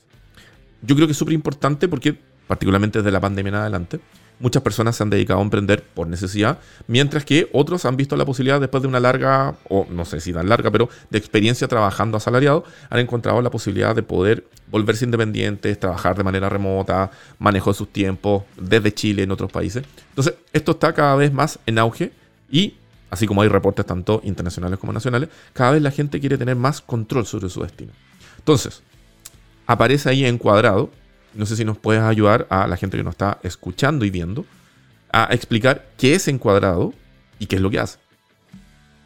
yo 0.81 0.95
creo 0.95 1.07
que 1.07 1.11
es 1.11 1.17
súper 1.17 1.33
importante 1.33 1.87
porque, 1.87 2.17
particularmente 2.47 2.99
desde 2.99 3.11
la 3.11 3.19
pandemia 3.19 3.49
en 3.49 3.55
adelante, 3.55 3.99
muchas 4.41 4.63
personas 4.63 4.95
se 4.95 5.03
han 5.03 5.09
dedicado 5.09 5.39
a 5.39 5.43
emprender 5.43 5.83
por 5.83 6.07
necesidad, 6.07 6.59
mientras 6.87 7.23
que 7.23 7.47
otros 7.53 7.85
han 7.85 7.95
visto 7.95 8.15
la 8.17 8.25
posibilidad 8.25 8.59
después 8.59 8.81
de 8.81 8.89
una 8.89 8.99
larga, 8.99 9.55
o 9.69 9.85
no 9.89 10.03
sé 10.03 10.19
si 10.19 10.33
tan 10.33 10.49
larga, 10.49 10.71
pero 10.71 10.89
de 11.09 11.17
experiencia 11.17 11.67
trabajando 11.67 12.17
asalariado, 12.17 12.65
han 12.89 12.99
encontrado 12.99 13.41
la 13.41 13.51
posibilidad 13.51 13.95
de 13.95 14.03
poder 14.03 14.47
volverse 14.69 15.05
independientes, 15.05 15.79
trabajar 15.79 16.17
de 16.17 16.23
manera 16.23 16.49
remota, 16.49 17.11
manejo 17.39 17.71
de 17.71 17.77
sus 17.77 17.93
tiempos 17.93 18.43
desde 18.57 18.93
Chile 18.93 19.23
en 19.23 19.31
otros 19.31 19.51
países. 19.51 19.83
Entonces, 20.09 20.33
esto 20.51 20.71
está 20.71 20.93
cada 20.93 21.15
vez 21.15 21.31
más 21.31 21.59
en 21.65 21.77
auge 21.77 22.11
y, 22.49 22.75
así 23.11 23.27
como 23.27 23.43
hay 23.43 23.49
reportes 23.49 23.85
tanto 23.85 24.21
internacionales 24.23 24.79
como 24.79 24.91
nacionales, 24.91 25.29
cada 25.53 25.71
vez 25.71 25.83
la 25.83 25.91
gente 25.91 26.19
quiere 26.19 26.39
tener 26.39 26.55
más 26.55 26.81
control 26.81 27.27
sobre 27.27 27.49
su 27.49 27.61
destino. 27.61 27.91
Entonces, 28.39 28.81
aparece 29.67 30.09
ahí 30.09 30.25
encuadrado 30.25 30.89
no 31.33 31.45
sé 31.45 31.55
si 31.55 31.65
nos 31.65 31.77
puedes 31.77 32.01
ayudar 32.01 32.45
a 32.49 32.67
la 32.67 32.77
gente 32.77 32.97
que 32.97 33.03
nos 33.03 33.13
está 33.13 33.39
escuchando 33.43 34.05
y 34.05 34.09
viendo 34.09 34.45
a 35.11 35.29
explicar 35.31 35.85
qué 35.97 36.15
es 36.15 36.27
encuadrado 36.27 36.93
y 37.39 37.45
qué 37.45 37.55
es 37.55 37.61
lo 37.61 37.69
que 37.69 37.79
hace. 37.79 37.99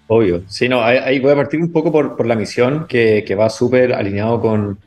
Obvio. 0.08 0.44
Sí, 0.48 0.70
no, 0.70 0.84
ahí, 0.84 1.20
voy 1.20 1.32
a 1.32 1.36
partir 1.36 1.60
un 1.60 1.72
poco 1.72 1.92
por, 1.92 2.26
la 2.26 2.36
misión 2.36 2.86
que, 2.88 3.24
que 3.26 3.36
va 3.36 3.50
súper 3.50 3.94
alineado 3.94 4.40
con, 4.40 4.78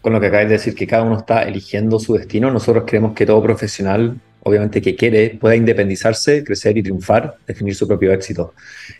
con 0.00 0.12
lo 0.12 0.20
que 0.20 0.26
acabáis 0.26 0.48
de 0.48 0.54
decir, 0.54 0.74
que 0.74 0.86
cada 0.86 1.02
uno 1.02 1.18
está 1.18 1.42
eligiendo 1.42 1.98
su 1.98 2.14
destino. 2.14 2.50
Nosotros 2.50 2.84
creemos 2.86 3.14
que 3.14 3.26
todo 3.26 3.42
profesional, 3.42 4.20
obviamente 4.42 4.80
que 4.80 4.94
quiere, 4.94 5.38
pueda 5.40 5.56
independizarse, 5.56 6.44
crecer 6.44 6.76
y 6.78 6.82
triunfar, 6.82 7.36
definir 7.46 7.74
su 7.74 7.86
propio 7.86 8.12
éxito. 8.12 8.54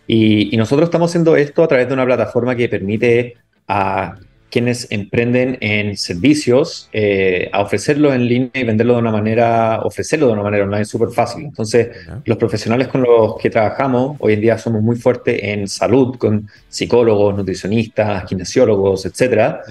Y, 0.06 0.56
nosotros 0.56 0.88
estamos 0.88 1.10
haciendo 1.10 1.36
esto 1.36 1.62
a 1.62 1.68
través 1.68 1.88
de 1.88 1.94
una 1.94 2.04
plataforma 2.04 2.56
que 2.56 2.68
permite 2.68 3.36
a 3.66 4.18
quienes 4.50 4.90
emprenden 4.90 5.58
en 5.60 5.96
servicios 5.96 6.88
eh, 6.92 7.50
a 7.52 7.62
ofrecerlo 7.62 8.12
en 8.12 8.26
línea 8.26 8.50
y 8.54 8.64
venderlo 8.64 8.94
de 8.94 9.00
una 9.00 9.12
manera, 9.12 9.80
ofrecerlo 9.82 10.26
de 10.28 10.32
una 10.32 10.42
manera 10.42 10.64
online 10.64 10.84
súper 10.84 11.10
fácil. 11.10 11.44
Entonces, 11.44 11.88
los 12.24 12.38
profesionales 12.38 12.88
con 12.88 13.02
los 13.02 13.36
que 13.36 13.50
trabajamos 13.50 14.16
hoy 14.20 14.34
en 14.34 14.40
día 14.40 14.58
somos 14.58 14.82
muy 14.82 14.96
fuertes 14.96 15.38
en 15.42 15.68
salud, 15.68 16.16
con 16.16 16.48
psicólogos, 16.68 17.36
nutricionistas, 17.36 18.24
kinesiólogos, 18.24 19.04
etcétera, 19.06 19.62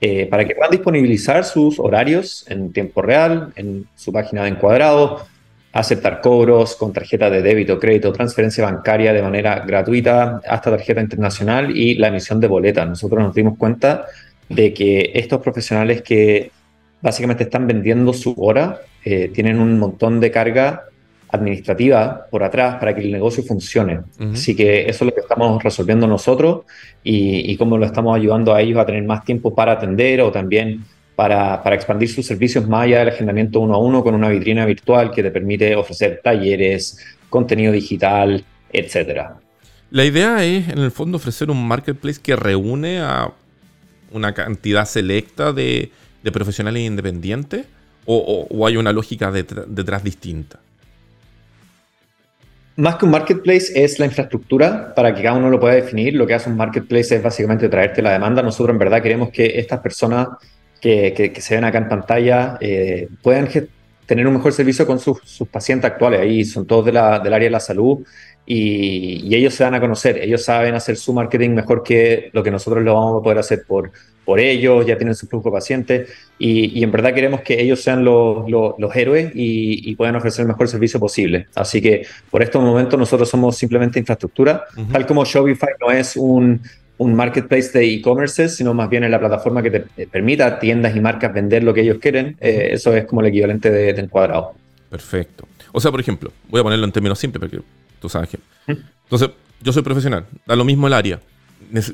eh, 0.00 0.26
para 0.26 0.44
que 0.44 0.54
puedan 0.54 0.72
disponibilizar 0.72 1.44
sus 1.44 1.78
horarios 1.78 2.44
en 2.48 2.72
tiempo 2.72 3.02
real, 3.02 3.52
en 3.56 3.86
su 3.94 4.12
página 4.12 4.42
de 4.42 4.50
encuadrado, 4.50 5.26
aceptar 5.74 6.20
cobros 6.20 6.76
con 6.76 6.92
tarjeta 6.92 7.28
de 7.28 7.42
débito, 7.42 7.80
crédito, 7.80 8.12
transferencia 8.12 8.64
bancaria 8.64 9.12
de 9.12 9.22
manera 9.22 9.58
gratuita, 9.66 10.40
hasta 10.46 10.70
tarjeta 10.70 11.00
internacional 11.00 11.76
y 11.76 11.94
la 11.94 12.08
emisión 12.08 12.38
de 12.38 12.46
boletas. 12.46 12.88
Nosotros 12.88 13.22
nos 13.22 13.34
dimos 13.34 13.58
cuenta 13.58 14.06
de 14.48 14.72
que 14.74 15.12
estos 15.14 15.40
profesionales 15.40 16.02
que 16.02 16.50
básicamente 17.00 17.44
están 17.44 17.66
vendiendo 17.66 18.12
su 18.12 18.34
hora 18.36 18.80
eh, 19.04 19.30
tienen 19.34 19.58
un 19.58 19.78
montón 19.78 20.20
de 20.20 20.30
carga 20.30 20.84
administrativa 21.30 22.26
por 22.30 22.44
atrás 22.44 22.76
para 22.76 22.94
que 22.94 23.02
el 23.02 23.10
negocio 23.10 23.42
funcione. 23.42 24.00
Así 24.32 24.54
que 24.54 24.82
eso 24.82 25.04
es 25.04 25.10
lo 25.10 25.14
que 25.14 25.20
estamos 25.20 25.62
resolviendo 25.62 26.06
nosotros 26.06 26.62
y, 27.02 27.50
y 27.50 27.56
cómo 27.56 27.76
lo 27.76 27.86
estamos 27.86 28.16
ayudando 28.16 28.54
a 28.54 28.60
ellos 28.60 28.78
a 28.78 28.86
tener 28.86 29.02
más 29.02 29.24
tiempo 29.24 29.52
para 29.52 29.72
atender 29.72 30.20
o 30.20 30.30
también 30.30 30.84
para, 31.14 31.74
expandir 31.74 32.08
sus 32.08 32.26
servicios 32.26 32.66
más 32.68 32.84
allá 32.84 33.00
del 33.00 33.08
agendamiento 33.08 33.60
uno 33.60 33.74
a 33.74 33.78
uno 33.78 34.02
con 34.02 34.14
una 34.14 34.28
vitrina 34.28 34.66
virtual 34.66 35.10
que 35.10 35.22
te 35.22 35.30
permite 35.30 35.74
ofrecer 35.76 36.20
talleres, 36.22 36.98
contenido 37.28 37.72
digital, 37.72 38.44
etc. 38.72 39.30
La 39.90 40.04
idea 40.04 40.44
es, 40.44 40.68
en 40.68 40.78
el 40.78 40.90
fondo, 40.90 41.16
ofrecer 41.16 41.50
un 41.50 41.66
marketplace 41.66 42.20
que 42.20 42.36
reúne 42.36 43.00
a 43.00 43.32
una 44.14 44.32
cantidad 44.32 44.86
selecta 44.86 45.52
de, 45.52 45.90
profesionales 46.32 46.82
independientes 46.82 47.66
o, 48.06 48.66
hay 48.66 48.76
una 48.76 48.92
lógica 48.92 49.30
detrás 49.30 50.02
distinta. 50.02 50.60
Más 52.76 52.96
que 52.96 53.04
un 53.04 53.12
marketplace 53.12 53.72
es 53.74 53.98
la 54.00 54.06
infraestructura 54.06 54.94
para 54.94 55.14
que 55.14 55.22
cada 55.22 55.36
uno 55.36 55.48
lo 55.48 55.60
pueda 55.60 55.74
definir. 55.74 56.14
Lo 56.14 56.26
que 56.26 56.34
hace 56.34 56.50
un 56.50 56.56
marketplace 56.56 57.14
es 57.14 57.22
básicamente 57.22 57.68
traerte 57.68 58.02
la 58.02 58.12
demanda. 58.12 58.42
Nosotros 58.42 58.74
en 58.74 58.78
verdad 58.78 59.00
queremos 59.00 59.30
que 59.30 59.58
estas 59.58 59.80
personas 59.80 60.28
que, 60.80 61.32
se 61.38 61.54
ven 61.54 61.64
acá 61.64 61.78
en 61.78 61.88
pantalla 61.88 62.58
eh, 62.60 63.08
puedan 63.22 63.48
tener 64.06 64.26
un 64.26 64.34
mejor 64.34 64.52
servicio 64.52 64.86
con 64.86 64.98
sus, 64.98 65.20
pacientes 65.50 65.88
actuales. 65.90 66.20
Ahí 66.20 66.44
son 66.44 66.66
todos 66.66 66.86
del 66.86 66.96
área 66.96 67.20
de 67.20 67.50
la 67.50 67.60
salud 67.60 68.04
y, 68.46 69.34
ellos 69.34 69.54
se 69.54 69.64
dan 69.64 69.74
a 69.74 69.80
conocer. 69.80 70.18
Ellos 70.18 70.44
saben 70.44 70.74
hacer 70.74 70.96
su 70.96 71.12
marketing 71.12 71.50
mejor 71.50 71.82
que 71.82 72.30
lo 72.32 72.42
que 72.42 72.50
nosotros 72.50 72.82
lo 72.84 72.94
vamos 72.94 73.20
a 73.20 73.22
poder 73.22 73.38
hacer 73.38 73.64
por, 73.66 73.90
por 74.24 74.40
ellos, 74.40 74.86
ya 74.86 74.96
tienen 74.96 75.14
su 75.14 75.26
flujo 75.26 75.50
de 75.50 75.52
pacientes 75.52 76.10
y, 76.38 76.82
en 76.82 76.90
verdad 76.90 77.14
queremos 77.14 77.40
que 77.40 77.60
ellos 77.60 77.82
sean 77.82 78.04
los, 78.04 78.46
héroes 78.94 79.32
y, 79.34 79.94
puedan 79.96 80.16
ofrecer 80.16 80.42
el 80.42 80.48
mejor 80.48 80.68
servicio 80.68 81.00
posible. 81.00 81.46
Así 81.54 81.80
que 81.80 82.06
por 82.30 82.42
estos 82.42 82.62
momentos 82.62 82.98
nosotros 82.98 83.28
somos 83.28 83.56
simplemente 83.56 83.98
infraestructura, 83.98 84.64
tal 84.92 85.06
como 85.06 85.24
Shopify 85.24 85.70
no 85.80 85.90
es 85.90 86.16
un 86.16 86.60
un 86.96 87.14
marketplace 87.14 87.76
de 87.76 87.92
e-commerce, 87.92 88.48
sino 88.48 88.72
más 88.72 88.88
bien 88.88 89.04
en 89.04 89.10
la 89.10 89.18
plataforma 89.18 89.62
que 89.62 89.70
te 89.70 89.84
eh, 89.96 90.06
permita 90.10 90.46
a 90.46 90.58
tiendas 90.58 90.94
y 90.94 91.00
marcas 91.00 91.32
vender 91.32 91.64
lo 91.64 91.74
que 91.74 91.80
ellos 91.80 91.98
quieren. 92.00 92.36
Eh, 92.40 92.68
eso 92.72 92.94
es 92.94 93.04
como 93.06 93.20
el 93.20 93.28
equivalente 93.28 93.70
de, 93.70 93.90
encuadrado. 93.90 94.54
Perfecto. 94.90 95.46
O 95.72 95.80
sea, 95.80 95.90
por 95.90 96.00
ejemplo, 96.00 96.30
voy 96.48 96.60
a 96.60 96.62
ponerlo 96.62 96.84
en 96.84 96.92
términos 96.92 97.18
simples 97.18 97.40
porque 97.40 97.60
tú 98.04 98.10
sabes 98.10 98.28
que... 98.28 98.38
Entonces, 98.66 99.30
yo 99.62 99.72
soy 99.72 99.82
profesional, 99.82 100.26
da 100.46 100.54
lo 100.54 100.64
mismo 100.64 100.86
el 100.86 100.92
área. 100.92 101.20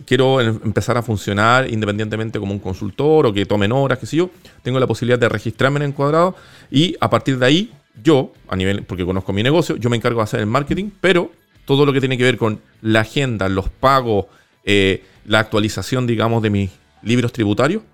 Quiero 0.04 0.40
em, 0.40 0.58
empezar 0.64 0.96
a 0.96 1.02
funcionar 1.02 1.70
independientemente 1.70 2.40
como 2.40 2.52
un 2.52 2.58
consultor 2.58 3.26
o 3.26 3.32
que 3.32 3.46
tomen 3.46 3.70
horas, 3.70 3.98
qué 4.00 4.06
sé 4.06 4.16
yo. 4.16 4.30
Tengo 4.62 4.80
la 4.80 4.88
posibilidad 4.88 5.20
de 5.20 5.28
registrarme 5.28 5.76
en 5.78 5.90
Encuadrado 5.90 6.34
y 6.68 6.96
a 7.00 7.08
partir 7.08 7.38
de 7.38 7.46
ahí, 7.46 7.72
yo, 8.02 8.32
a 8.48 8.56
nivel, 8.56 8.82
porque 8.82 9.04
conozco 9.04 9.32
mi 9.32 9.44
negocio, 9.44 9.76
yo 9.76 9.88
me 9.88 9.96
encargo 9.96 10.18
de 10.18 10.24
hacer 10.24 10.40
el 10.40 10.46
marketing, 10.46 10.90
pero 11.00 11.30
todo 11.64 11.86
lo 11.86 11.92
que 11.92 12.00
tiene 12.00 12.18
que 12.18 12.24
ver 12.24 12.36
con 12.36 12.60
la 12.82 13.00
agenda, 13.00 13.48
los 13.48 13.68
pagos, 13.68 14.26
eh, 14.64 15.04
la 15.26 15.38
actualización, 15.38 16.08
digamos, 16.08 16.42
de 16.42 16.50
mis 16.50 16.70
libros 17.04 17.32
tributarios, 17.32 17.84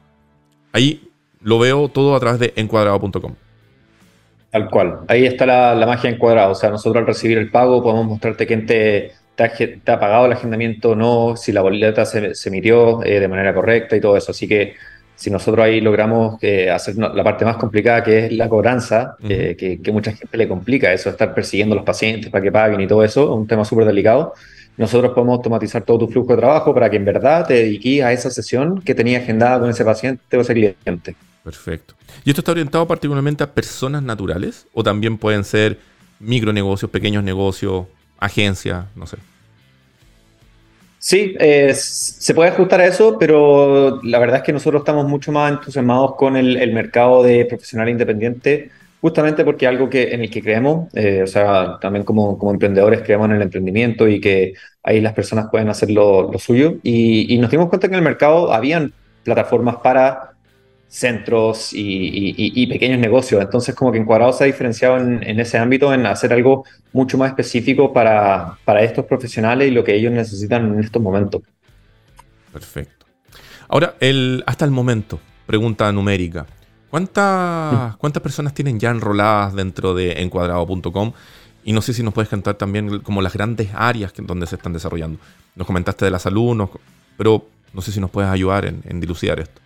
ahí 0.72 1.10
lo 1.42 1.58
veo 1.58 1.88
todo 1.88 2.16
a 2.16 2.20
través 2.20 2.40
de 2.40 2.54
encuadrado.com. 2.56 3.34
Tal 4.56 4.70
cual. 4.70 5.00
Ahí 5.08 5.26
está 5.26 5.44
la, 5.44 5.84
magia 5.86 6.08
encuadrada. 6.08 6.48
O 6.48 6.54
sea, 6.54 6.70
nosotros 6.70 7.02
al 7.02 7.06
recibir 7.06 7.36
el 7.36 7.50
pago 7.50 7.82
podemos 7.82 8.06
mostrarte 8.06 8.46
quién 8.46 8.64
te, 8.64 9.12
te, 9.34 9.44
ha, 9.44 10.00
pagado 10.00 10.24
el 10.24 10.32
agendamiento 10.32 10.92
o 10.92 10.94
no, 10.94 11.36
si 11.36 11.52
la 11.52 11.60
boleta 11.60 12.06
se, 12.06 12.32
emitió 12.46 13.04
eh, 13.04 13.20
de 13.20 13.28
manera 13.28 13.52
correcta 13.52 13.96
y 13.96 14.00
todo 14.00 14.16
eso. 14.16 14.30
Así 14.30 14.48
que 14.48 14.74
si 15.14 15.30
nosotros 15.30 15.62
ahí 15.62 15.82
logramos 15.82 16.38
eh, 16.42 16.70
hacer 16.70 16.96
la 16.96 17.22
parte 17.22 17.44
más 17.44 17.58
complicada, 17.58 18.02
que 18.02 18.24
es 18.24 18.32
la 18.32 18.48
cobranza, 18.48 19.16
que, 19.28 19.78
que, 19.82 19.92
mucha 19.92 20.12
gente 20.12 20.38
le 20.38 20.48
complica 20.48 20.90
eso, 20.90 21.10
estar 21.10 21.34
persiguiendo 21.34 21.74
a 21.74 21.76
los 21.76 21.84
pacientes 21.84 22.30
para 22.30 22.42
que 22.42 22.50
paguen 22.50 22.80
y 22.80 22.86
todo 22.86 23.04
eso, 23.04 23.24
es 23.24 23.38
un 23.38 23.46
tema 23.46 23.62
súper 23.66 23.84
delicado. 23.84 24.32
Nosotros 24.78 25.12
podemos 25.12 25.36
automatizar 25.36 25.82
todo 25.82 25.98
tu 25.98 26.08
flujo 26.08 26.32
de 26.32 26.38
trabajo 26.38 26.72
para 26.72 26.88
que 26.88 26.96
en 26.96 27.04
verdad 27.04 27.46
te 27.46 27.54
dediques 27.54 28.02
a 28.02 28.12
esa 28.14 28.30
sesión 28.30 28.80
que 28.80 28.94
tenía 28.94 29.18
agendada 29.18 29.60
con 29.60 29.68
ese 29.68 29.84
paciente 29.84 30.34
o 30.34 30.40
ese 30.40 30.54
cliente. 30.54 31.14
Perfecto. 31.46 31.94
¿Y 32.24 32.30
esto 32.30 32.40
está 32.40 32.50
orientado 32.50 32.88
particularmente 32.88 33.44
a 33.44 33.54
personas 33.54 34.02
naturales 34.02 34.66
o 34.74 34.82
también 34.82 35.16
pueden 35.16 35.44
ser 35.44 35.78
micronegocios, 36.18 36.90
pequeños 36.90 37.22
negocios, 37.22 37.86
agencias, 38.18 38.86
no 38.96 39.06
sé? 39.06 39.18
Sí, 40.98 41.36
eh, 41.38 41.72
se 41.72 42.34
puede 42.34 42.50
ajustar 42.50 42.80
a 42.80 42.86
eso, 42.86 43.16
pero 43.16 44.00
la 44.02 44.18
verdad 44.18 44.38
es 44.38 44.42
que 44.42 44.52
nosotros 44.52 44.80
estamos 44.80 45.06
mucho 45.06 45.30
más 45.30 45.52
entusiasmados 45.52 46.16
con 46.16 46.36
el, 46.36 46.72
mercado 46.72 47.22
de 47.22 47.44
profesional 47.44 47.88
independiente 47.90 48.72
justamente 49.00 49.44
porque 49.44 49.68
algo 49.68 49.88
que, 49.88 50.14
en 50.14 50.22
el 50.22 50.30
que 50.30 50.42
creemos, 50.42 50.92
eh, 50.96 51.22
o 51.22 51.28
sea, 51.28 51.78
también 51.80 52.04
como, 52.04 52.36
como 52.36 52.50
emprendedores 52.50 53.02
creemos 53.02 53.26
en 53.26 53.36
el 53.36 53.42
emprendimiento 53.42 54.08
y 54.08 54.20
que 54.20 54.54
ahí 54.82 55.00
las 55.00 55.12
personas 55.12 55.46
pueden 55.48 55.68
hacer 55.68 55.92
lo, 55.92 56.36
suyo. 56.38 56.78
Y, 56.82 57.38
nos 57.38 57.52
dimos 57.52 57.68
cuenta 57.68 57.86
que 57.86 57.94
en 57.94 57.98
el 57.98 58.04
mercado 58.04 58.52
habían 58.52 58.92
plataformas 59.22 59.76
para 59.76 60.35
centros 60.88 61.70
y, 61.72 62.66
pequeños 62.66 62.98
negocios. 62.98 63.42
Entonces, 63.42 63.74
como 63.74 63.92
que 63.92 63.98
Encuadrado 63.98 64.32
se 64.32 64.44
ha 64.44 64.46
diferenciado 64.46 64.98
en, 64.98 65.40
ese 65.40 65.58
ámbito, 65.58 65.92
en 65.92 66.06
hacer 66.06 66.32
algo 66.32 66.64
mucho 66.92 67.18
más 67.18 67.30
específico 67.30 67.92
para, 67.92 68.56
para 68.64 68.82
estos 68.82 69.04
profesionales 69.04 69.68
y 69.68 69.70
lo 69.70 69.84
que 69.84 69.94
ellos 69.94 70.12
necesitan 70.12 70.74
en 70.74 70.80
estos 70.80 71.02
momentos. 71.02 71.42
Perfecto. 72.52 73.06
Ahora, 73.68 73.96
el, 74.00 74.42
hasta 74.46 74.64
el 74.64 74.70
momento, 74.70 75.20
pregunta 75.46 75.90
numérica. 75.92 76.46
¿Cuántas, 76.90 77.96
¿Cuántas 77.96 78.22
personas 78.22 78.54
tienen 78.54 78.78
ya 78.78 78.90
enroladas 78.90 79.54
dentro 79.54 79.94
de 79.94 80.22
encuadrado.com? 80.22 81.12
Y 81.64 81.72
no 81.72 81.82
sé 81.82 81.92
si 81.92 82.02
nos 82.02 82.14
puedes 82.14 82.28
contar 82.28 82.54
también 82.54 83.00
como 83.00 83.20
las 83.20 83.32
grandes 83.32 83.70
áreas 83.74 84.12
que, 84.12 84.22
donde 84.22 84.46
se 84.46 84.54
están 84.54 84.72
desarrollando. 84.72 85.18
Nos 85.56 85.66
comentaste 85.66 86.04
de 86.04 86.12
la 86.12 86.20
salud, 86.20 86.68
pero 87.16 87.44
no 87.74 87.82
sé 87.82 87.90
si 87.90 88.00
nos 88.00 88.10
puedes 88.10 88.30
ayudar 88.30 88.64
en, 88.64 89.00
dilucidar 89.00 89.40
esto. 89.40 89.60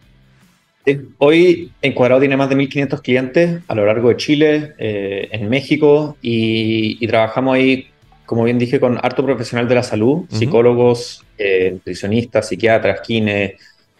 Hoy 1.19 1.73
Encuadrado 1.83 2.21
tiene 2.21 2.37
más 2.37 2.49
de 2.49 2.57
1.500 2.57 3.03
clientes 3.03 3.61
a 3.69 3.75
lo 3.75 3.87
largo 3.87 4.09
de 4.09 4.16
Chile, 4.16 4.73
eh, 4.79 5.29
en 5.31 5.49
México, 5.49 6.16
y, 6.23 7.07
trabajamos 7.07 7.55
ahí, 7.55 7.88
como 8.27 8.45
bien 8.45 8.59
dije, 8.59 8.81
con 8.81 8.99
harto 9.03 9.25
profesional 9.25 9.69
de 9.69 9.75
la 9.75 9.83
salud, 9.83 10.25
psicólogos, 10.31 11.25
eh, 11.38 11.71
nutricionistas, 11.73 12.49
psiquiatras, 12.49 13.01
kines, 13.03 13.53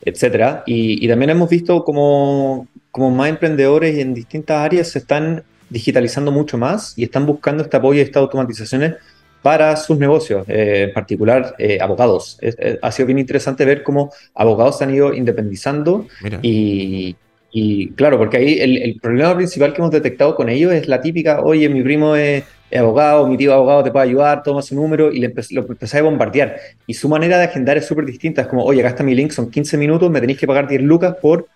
etc. 0.03 0.62
Y, 0.66 1.05
y, 1.05 1.09
también 1.09 1.31
hemos 1.31 1.51
visto 1.51 1.85
como 1.85 2.66
como 2.90 3.11
más 3.11 3.29
emprendedores 3.29 3.99
en 3.99 4.14
distintas 4.14 4.59
áreas 4.59 4.88
se 4.88 4.99
están 4.99 5.45
digitalizando 5.69 6.33
mucho 6.33 6.59
más 6.59 6.95
y 6.97 7.05
están 7.05 7.27
buscando 7.27 7.62
este 7.62 7.77
apoyo 7.77 8.01
y 8.01 8.03
estas 8.03 8.23
automatizaciones 8.23 8.97
para 9.42 9.76
sus 9.76 9.98
negocios, 9.98 10.44
eh, 10.48 10.87
en 10.88 10.92
particular 10.92 11.55
eh, 11.59 11.79
abogados. 11.81 12.38
ha 12.83 12.92
sido 12.92 13.07
bien 13.07 13.18
interesante 13.18 13.64
ver 13.64 13.83
cómo 13.83 14.12
abogados 14.35 14.79
se 14.79 14.85
han 14.85 14.94
ido 14.94 15.14
independizando 15.14 16.07
y, 16.42 17.88
claro, 17.96 18.18
porque 18.18 18.37
ahí 18.37 18.59
el, 18.61 19.00
problema 19.00 19.35
principal 19.35 19.72
que 19.72 19.81
hemos 19.81 19.90
detectado 19.90 20.35
con 20.37 20.48
ellos 20.48 20.72
es 20.72 20.87
la 20.87 21.00
típica, 21.00 21.40
oye, 21.40 21.68
mi 21.68 21.83
primo 21.83 22.14
es, 22.14 22.44
abogado, 22.72 23.26
mi 23.26 23.37
tío 23.37 23.53
abogado 23.53 23.83
te 23.83 23.90
puede 23.90 24.07
ayudar, 24.07 24.42
toma 24.44 24.62
su 24.62 24.76
número 24.76 25.11
y 25.11 25.18
le 25.18 25.35
lo 25.50 25.62
empecé 25.62 25.98
a 25.98 26.03
bombardear. 26.03 26.57
Y 26.87 26.94
su 26.94 27.09
manera 27.09 27.38
de 27.38 27.44
agendar 27.44 27.76
es 27.76 27.87
súper 27.87 28.05
distinta, 28.05 28.42
es 28.42 28.46
como, 28.46 28.64
oye, 28.64 28.81
acá 28.81 28.90
está 28.90 29.03
mi 29.03 29.14
link, 29.14 29.33
son 29.33 29.50
15 29.50 29.76
minutos, 29.76 30.11
me 30.11 30.20
tenéis 30.20 30.38
que 30.38 30.46
pagar 30.46 30.68
10 30.68 30.83
lucas 30.83 31.16
por 31.20 31.46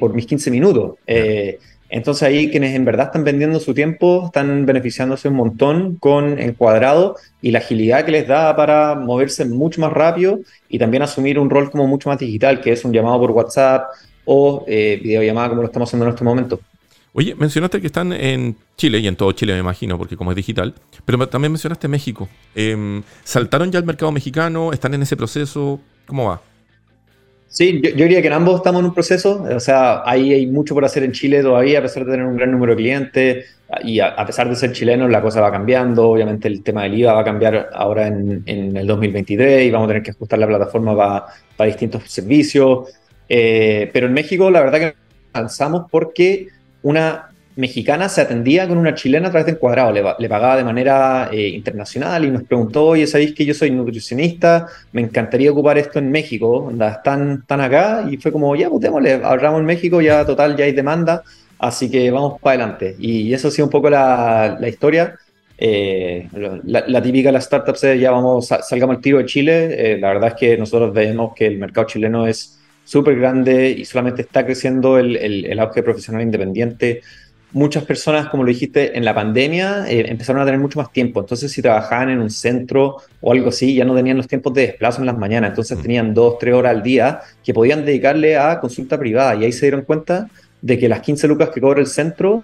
por 0.00 0.14
mis 0.14 0.26
15 0.26 0.50
minutos. 0.50 0.94
Eh, 1.06 1.58
Entonces 1.92 2.22
ahí 2.22 2.50
quienes 2.50 2.74
en 2.74 2.86
verdad 2.86 3.08
están 3.08 3.22
vendiendo 3.22 3.60
su 3.60 3.74
tiempo 3.74 4.24
están 4.24 4.64
beneficiándose 4.64 5.28
un 5.28 5.34
montón 5.34 5.96
con 5.96 6.38
Encuadrado 6.38 7.16
y 7.42 7.50
la 7.50 7.58
agilidad 7.58 8.06
que 8.06 8.12
les 8.12 8.26
da 8.26 8.56
para 8.56 8.94
moverse 8.94 9.44
mucho 9.44 9.82
más 9.82 9.92
rápido 9.92 10.40
y 10.70 10.78
también 10.78 11.02
asumir 11.02 11.38
un 11.38 11.50
rol 11.50 11.70
como 11.70 11.86
mucho 11.86 12.08
más 12.08 12.18
digital, 12.18 12.62
que 12.62 12.72
es 12.72 12.82
un 12.86 12.94
llamado 12.94 13.20
por 13.20 13.32
WhatsApp 13.32 13.90
o 14.24 14.64
eh, 14.66 15.00
videollamada 15.02 15.50
como 15.50 15.60
lo 15.60 15.66
estamos 15.66 15.90
haciendo 15.90 16.06
en 16.06 16.12
este 16.12 16.24
momento. 16.24 16.60
Oye, 17.12 17.34
mencionaste 17.34 17.78
que 17.82 17.88
están 17.88 18.14
en 18.14 18.56
Chile 18.78 18.98
y 19.00 19.06
en 19.06 19.14
todo 19.14 19.30
Chile 19.32 19.52
me 19.52 19.58
imagino, 19.58 19.98
porque 19.98 20.16
como 20.16 20.30
es 20.30 20.36
digital, 20.36 20.74
pero 21.04 21.28
también 21.28 21.52
mencionaste 21.52 21.88
México. 21.88 22.26
Em, 22.54 23.02
¿Saltaron 23.22 23.70
ya 23.70 23.78
al 23.78 23.84
mercado 23.84 24.10
mexicano? 24.12 24.72
¿Están 24.72 24.94
en 24.94 25.02
ese 25.02 25.14
proceso? 25.14 25.78
¿Cómo 26.06 26.28
va? 26.30 26.40
Sí, 27.52 27.82
yo, 27.82 27.90
diría 27.90 28.22
que 28.22 28.28
en 28.28 28.32
ambos 28.32 28.56
estamos 28.56 28.80
en 28.80 28.86
un 28.86 28.94
proceso, 28.94 29.42
o 29.42 29.60
sea, 29.60 30.02
hay 30.06 30.46
mucho 30.46 30.72
por 30.72 30.86
hacer 30.86 31.02
en 31.04 31.12
Chile 31.12 31.42
todavía, 31.42 31.80
a 31.80 31.82
pesar 31.82 32.06
de 32.06 32.12
tener 32.12 32.24
un 32.24 32.34
gran 32.34 32.50
número 32.50 32.72
de 32.72 32.76
clientes, 32.78 33.46
y 33.84 34.00
a, 34.00 34.24
pesar 34.24 34.48
de 34.48 34.56
ser 34.56 34.72
chilenos, 34.72 35.10
la 35.10 35.20
cosa 35.20 35.42
va 35.42 35.52
cambiando, 35.52 36.08
obviamente 36.08 36.48
el 36.48 36.62
tema 36.62 36.84
del 36.84 36.94
IVA 36.94 37.12
va 37.12 37.20
a 37.20 37.24
cambiar 37.24 37.68
ahora 37.74 38.06
en, 38.06 38.42
el 38.46 38.86
2023 38.86 39.66
y 39.66 39.70
vamos 39.70 39.84
a 39.84 39.88
tener 39.88 40.02
que 40.02 40.12
ajustar 40.12 40.38
la 40.38 40.46
plataforma 40.46 40.96
para, 40.96 41.26
para 41.54 41.68
distintos 41.68 42.04
servicios, 42.10 42.88
eh, 43.28 43.90
pero 43.92 44.06
en 44.06 44.14
México 44.14 44.50
la 44.50 44.60
verdad 44.60 44.78
que 44.78 44.94
avanzamos 45.34 45.90
porque 45.90 46.48
una 46.82 47.31
mexicana 47.56 48.08
se 48.08 48.22
atendía 48.22 48.66
con 48.66 48.78
una 48.78 48.94
chilena 48.94 49.28
a 49.28 49.30
través 49.30 49.46
de 49.46 49.52
Encuadrado, 49.52 49.92
le, 49.92 50.28
pagaba 50.28 50.56
de 50.56 50.64
manera 50.64 51.28
eh, 51.30 51.48
internacional 51.48 52.24
y 52.24 52.30
nos 52.30 52.44
preguntó, 52.44 52.86
oye, 52.86 53.06
¿sabéis 53.06 53.34
que 53.34 53.44
yo 53.44 53.52
soy 53.52 53.70
nutricionista? 53.70 54.66
Me 54.92 55.02
encantaría 55.02 55.50
ocupar 55.50 55.76
esto 55.76 55.98
en 55.98 56.10
México, 56.10 56.72
están, 56.72 57.44
acá 57.48 58.06
y 58.10 58.16
fue 58.16 58.32
como, 58.32 58.56
ya, 58.56 58.70
pues 58.70 58.80
démosle, 58.80 59.14
ahorramos 59.22 59.60
en 59.60 59.66
México, 59.66 60.00
ya 60.00 60.24
total, 60.24 60.56
ya 60.56 60.64
hay 60.64 60.72
demanda, 60.72 61.22
así 61.58 61.90
que 61.90 62.10
vamos 62.10 62.40
para 62.40 62.64
adelante. 62.64 62.96
Y 62.98 63.32
eso 63.32 63.48
ha 63.48 63.50
sido 63.50 63.66
un 63.66 63.70
poco 63.70 63.90
la, 63.90 64.58
historia. 64.66 65.16
Eh, 65.58 66.28
la, 66.64 67.02
típica 67.02 67.28
de 67.28 67.32
las 67.32 67.44
startups 67.44 67.84
es 67.84 68.00
ya 68.00 68.10
vamos, 68.10 68.48
salgamos 68.48 68.96
al 68.96 69.02
tiro 69.02 69.18
de 69.18 69.26
Chile. 69.26 69.92
Eh, 69.94 69.98
la 69.98 70.08
verdad 70.08 70.30
es 70.30 70.34
que 70.34 70.56
nosotros 70.56 70.92
vemos 70.92 71.34
que 71.34 71.46
el 71.46 71.58
mercado 71.58 71.86
chileno 71.86 72.26
es 72.26 72.58
súper 72.84 73.16
grande 73.16 73.70
y 73.70 73.84
solamente 73.84 74.22
está 74.22 74.44
creciendo 74.44 74.98
el, 74.98 75.16
el, 75.16 75.44
el 75.44 75.58
auge 75.60 75.82
profesional 75.82 76.22
independiente 76.22 77.02
muchas 77.52 77.84
personas, 77.84 78.28
como 78.28 78.44
lo 78.44 78.48
dijiste, 78.48 78.96
en 78.96 79.04
la 79.04 79.14
pandemia 79.14 79.84
eh, 79.88 80.04
empezaron 80.08 80.42
a 80.42 80.44
tener 80.44 80.60
mucho 80.60 80.78
más 80.78 80.92
tiempo. 80.92 81.20
Entonces, 81.20 81.52
si 81.52 81.62
trabajaban 81.62 82.10
en 82.10 82.20
un 82.20 82.30
centro 82.30 82.96
o 83.20 83.32
algo 83.32 83.48
así, 83.50 83.74
ya 83.74 83.84
no 83.84 83.94
tenían 83.94 84.16
los 84.16 84.28
tiempos 84.28 84.54
de 84.54 84.68
desplazo 84.68 85.00
en 85.00 85.06
las 85.06 85.18
mañanas. 85.18 85.50
Entonces, 85.50 85.78
mm. 85.78 85.82
tenían 85.82 86.14
dos, 86.14 86.38
tres 86.38 86.54
horas 86.54 86.70
al 86.74 86.82
día 86.82 87.20
que 87.44 87.54
podían 87.54 87.84
dedicarle 87.84 88.36
a 88.36 88.58
consulta 88.60 88.98
privada. 88.98 89.34
Y 89.36 89.44
ahí 89.44 89.52
se 89.52 89.66
dieron 89.66 89.82
cuenta 89.82 90.28
de 90.60 90.78
que 90.78 90.88
las 90.88 91.00
15 91.00 91.28
lucas 91.28 91.50
que 91.50 91.60
cobra 91.60 91.80
el 91.80 91.86
centro 91.86 92.42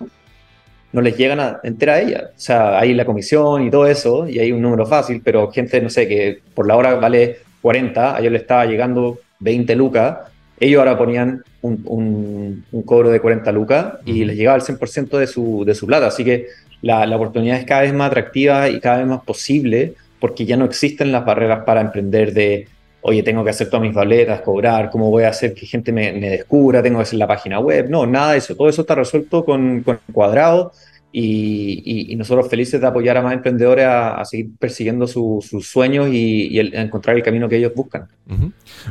no 0.92 1.00
les 1.00 1.16
llegan 1.16 1.40
a 1.40 1.60
entera 1.62 1.94
a 1.94 2.00
ella. 2.00 2.30
O 2.36 2.40
sea, 2.40 2.78
hay 2.78 2.94
la 2.94 3.04
comisión 3.04 3.66
y 3.66 3.70
todo 3.70 3.86
eso, 3.86 4.28
y 4.28 4.38
hay 4.38 4.52
un 4.52 4.62
número 4.62 4.86
fácil, 4.86 5.20
pero 5.22 5.50
gente, 5.50 5.80
no 5.80 5.90
sé, 5.90 6.08
que 6.08 6.40
por 6.54 6.66
la 6.66 6.76
hora 6.76 6.94
vale 6.94 7.38
40, 7.60 8.16
a 8.16 8.20
ellos 8.20 8.32
le 8.32 8.38
estaba 8.38 8.64
llegando 8.66 9.18
20 9.40 9.74
lucas 9.76 10.18
ellos 10.60 10.78
ahora 10.78 10.98
ponían 10.98 11.42
un, 11.62 12.64
cobro 12.84 13.10
de 13.10 13.20
40 13.20 13.50
lucas 13.52 13.94
y 14.04 14.24
les 14.24 14.36
llegaba 14.36 14.56
el 14.56 14.62
100% 14.62 15.18
de 15.18 15.26
su, 15.26 15.64
de 15.64 15.74
su 15.74 15.86
plata. 15.86 16.06
Así 16.06 16.24
que 16.24 16.46
la, 16.82 17.04
oportunidad 17.14 17.58
es 17.58 17.64
cada 17.64 17.82
vez 17.82 17.94
más 17.94 18.08
atractiva 18.08 18.68
y 18.68 18.80
cada 18.80 18.98
vez 18.98 19.06
más 19.06 19.22
posible 19.22 19.94
porque 20.20 20.46
ya 20.46 20.56
no 20.56 20.64
existen 20.64 21.12
las 21.12 21.24
barreras 21.24 21.64
para 21.64 21.80
emprender 21.80 22.32
de, 22.32 22.66
oye, 23.02 23.22
tengo 23.22 23.44
que 23.44 23.50
hacer 23.50 23.68
todas 23.68 23.82
mis 23.82 23.94
boletas, 23.94 24.40
cobrar, 24.40 24.90
cómo 24.90 25.10
voy 25.10 25.24
a 25.24 25.28
hacer 25.28 25.54
que 25.54 25.66
gente 25.66 25.92
me, 25.92 26.12
descubra, 26.12 26.82
tengo 26.82 26.98
que 26.98 27.02
hacer 27.02 27.18
la 27.18 27.26
página 27.26 27.60
web. 27.60 27.88
No, 27.88 28.06
nada 28.06 28.32
de 28.32 28.38
eso. 28.38 28.56
Todo 28.56 28.68
eso 28.68 28.80
está 28.82 28.96
resuelto 28.96 29.44
con, 29.44 29.82
con 29.82 30.00
cuadrado 30.12 30.72
y, 31.10 32.14
nosotros 32.16 32.48
felices 32.48 32.80
de 32.80 32.86
apoyar 32.86 33.16
a 33.16 33.22
más 33.22 33.32
emprendedores 33.32 33.86
a, 33.86 34.24
seguir 34.24 34.50
persiguiendo 34.58 35.06
sus 35.06 35.66
sueños 35.66 36.08
y, 36.12 36.58
encontrar 36.58 37.16
el 37.16 37.22
camino 37.22 37.48
que 37.48 37.56
ellos 37.56 37.72
buscan. 37.74 38.08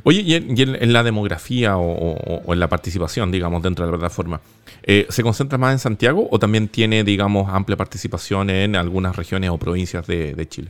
Oye, 0.03 0.21
y, 0.21 0.33
en, 0.35 0.93
la 0.93 1.03
demografía 1.03 1.77
o, 1.77 2.53
en 2.53 2.59
la 2.59 2.67
participación, 2.67 3.31
digamos, 3.31 3.61
dentro 3.61 3.85
de 3.85 3.91
la 3.91 3.97
plataforma, 3.97 4.41
eh, 4.83 5.05
¿se 5.09 5.23
concentra 5.23 5.57
más 5.57 5.73
en 5.73 5.79
Santiago 5.79 6.27
o 6.31 6.39
también 6.39 6.67
tiene, 6.67 7.03
digamos, 7.03 7.49
amplia 7.49 7.77
participación 7.77 8.49
en 8.49 8.75
algunas 8.75 9.15
regiones 9.15 9.49
o 9.51 9.57
provincias 9.57 10.07
de, 10.07 10.47
Chile? 10.49 10.69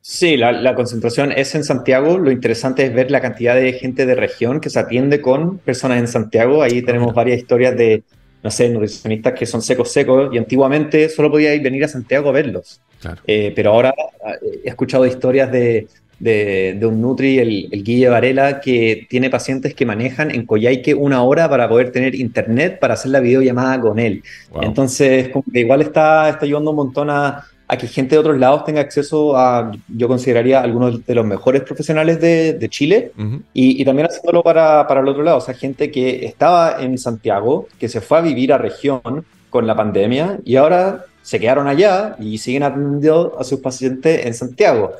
Sí, 0.00 0.38
la, 0.38 0.74
concentración 0.74 1.32
es 1.32 1.54
en 1.54 1.64
Santiago. 1.64 2.18
Lo 2.18 2.30
interesante 2.30 2.86
es 2.86 2.94
ver 2.94 3.10
la 3.10 3.20
cantidad 3.20 3.54
de 3.54 3.74
gente 3.74 4.06
de 4.06 4.14
región 4.14 4.60
que 4.60 4.70
se 4.70 4.78
atiende 4.78 5.20
con 5.20 5.58
personas 5.58 5.98
en 5.98 6.08
Santiago. 6.08 6.62
Ahí 6.62 6.80
tenemos 6.80 7.12
varias 7.12 7.38
historias 7.38 7.76
de 7.76 8.04
no 8.48 8.52
sé, 8.52 8.70
nutricionistas 8.70 9.34
que 9.34 9.44
son 9.44 9.60
secos 9.60 9.92
secos 9.92 10.30
y 10.32 10.38
antiguamente 10.38 11.08
solo 11.10 11.30
podíais 11.30 11.62
venir 11.62 11.84
a 11.84 11.88
Santiago 11.88 12.30
a 12.30 12.32
verlos. 12.32 12.80
Eh, 13.26 13.52
pero 13.54 13.72
ahora 13.72 13.90
eh, 13.90 14.60
he 14.64 14.68
escuchado 14.70 15.04
historias 15.04 15.52
de, 15.52 15.86
de, 16.18 16.78
un 16.82 17.02
Nutri, 17.02 17.38
el, 17.38 17.68
el, 17.70 17.84
Guille 17.84 18.08
Varela, 18.08 18.60
que 18.60 19.06
tiene 19.10 19.28
pacientes 19.28 19.74
que 19.74 19.84
manejan 19.84 20.30
en 20.30 20.46
Coyhaique 20.46 20.94
una 20.94 21.22
hora 21.22 21.46
para 21.50 21.68
poder 21.68 21.92
tener 21.92 22.14
internet 22.14 22.78
para 22.80 22.94
hacer 22.94 23.10
la 23.10 23.20
videollamada 23.20 23.78
con 23.80 23.98
él. 23.98 24.22
Entonces, 24.62 25.28
como 25.28 25.44
que 25.52 25.60
igual 25.60 25.82
está, 25.82 26.30
está 26.30 26.46
ayudando 26.46 26.70
un 26.70 26.76
montón 26.76 27.10
a, 27.10 27.44
a 27.70 27.76
que 27.76 27.86
gente 27.86 28.14
de 28.14 28.18
otros 28.18 28.38
lados 28.38 28.64
tenga 28.64 28.80
acceso 28.80 29.36
a, 29.36 29.70
yo 29.88 30.08
consideraría, 30.08 30.62
algunos 30.62 31.04
de 31.04 31.14
los 31.14 31.26
mejores 31.26 31.62
profesionales 31.62 32.18
de, 32.18 32.66
Chile 32.70 33.12
y, 33.52 33.84
también 33.84 34.06
haciéndolo 34.06 34.42
para, 34.42 34.86
para, 34.86 35.00
el 35.00 35.08
otro 35.08 35.22
lado, 35.22 35.36
o 35.36 35.40
sea, 35.42 35.54
gente 35.54 35.90
que 35.90 36.24
estaba 36.24 36.78
en 36.80 36.96
Santiago, 36.96 37.68
que 37.78 37.90
se 37.90 38.00
fue 38.00 38.18
a 38.18 38.20
vivir 38.22 38.54
a 38.54 38.58
región 38.58 39.24
con 39.50 39.66
la 39.66 39.76
pandemia 39.76 40.38
y 40.44 40.56
ahora 40.56 41.04
se 41.22 41.38
quedaron 41.38 41.68
allá 41.68 42.16
y 42.18 42.38
siguen 42.38 42.62
atendiendo 42.62 43.36
a 43.38 43.44
sus 43.44 43.60
pacientes 43.60 44.24
en 44.24 44.32
Santiago. 44.32 44.92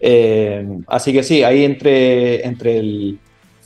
Eh, 0.00 0.66
así 0.88 1.12
que 1.12 1.22
sí, 1.22 1.44
ahí 1.44 1.64
entre, 1.64 2.44
entre 2.44 2.78
el 2.78 3.18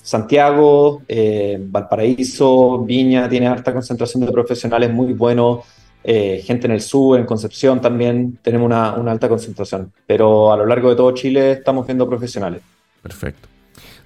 Santiago, 0.03 1.03
eh, 1.09 1.59
Valparaíso, 1.59 2.81
Viña, 2.81 3.31
tiene 3.31 3.47
alta 3.47 3.73
concentración 3.73 4.27
de 4.27 4.33
profesionales 4.33 4.91
muy 4.91 5.15
buenos 5.15 5.61
eh, 6.05 6.43
gente 6.45 6.67
en 6.67 6.73
el 6.73 6.81
sur, 6.81 7.19
en 7.19 7.27
Concepción 7.27 7.81
también 7.81 8.39
tenemos 8.43 8.67
una, 8.67 8.91
alta 8.91 9.29
concentración, 9.29 9.93
pero 10.07 10.53
a 10.53 10.57
lo 10.57 10.67
largo 10.67 10.91
de 10.91 10.97
todo 10.97 11.13
Chile 11.13 11.53
estamos 11.53 11.87
viendo 11.87 12.09
profesionales. 12.09 12.63
Perfecto. 13.03 13.49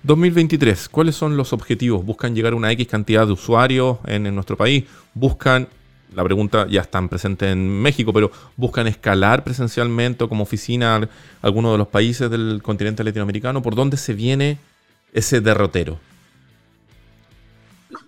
2023, 0.03 0.89
¿cuáles 0.89 1.17
son 1.17 1.37
los 1.37 1.53
objetivos? 1.53 2.05
¿Buscan 2.05 2.35
llegar 2.35 2.53
a 2.53 2.57
una 2.57 2.71
X 2.73 2.87
cantidad 2.87 3.27
de 3.27 3.33
usuarios 3.33 3.99
en, 4.07 4.33
nuestro 4.35 4.57
país? 4.57 4.85
¿Buscan, 5.15 5.69
la 6.15 6.23
pregunta 6.23 6.67
ya 6.69 6.83
están 6.83 7.09
presentes 7.09 7.51
en 7.51 7.67
México, 7.83 8.13
pero 8.13 8.31
buscan 8.57 8.87
escalar 8.87 9.43
presencialmente 9.43 10.29
como 10.29 10.45
oficina 10.45 11.09
alguno 11.43 11.73
de 11.73 11.79
los 11.79 11.89
países 11.89 12.31
del 12.31 12.61
continente 12.63 13.03
latinoamericano? 13.03 13.63
¿Por 13.63 13.75
dónde 13.75 13.97
se 13.97 14.13
viene 14.13 14.59
ese 15.13 15.41
derrotero? 15.41 15.99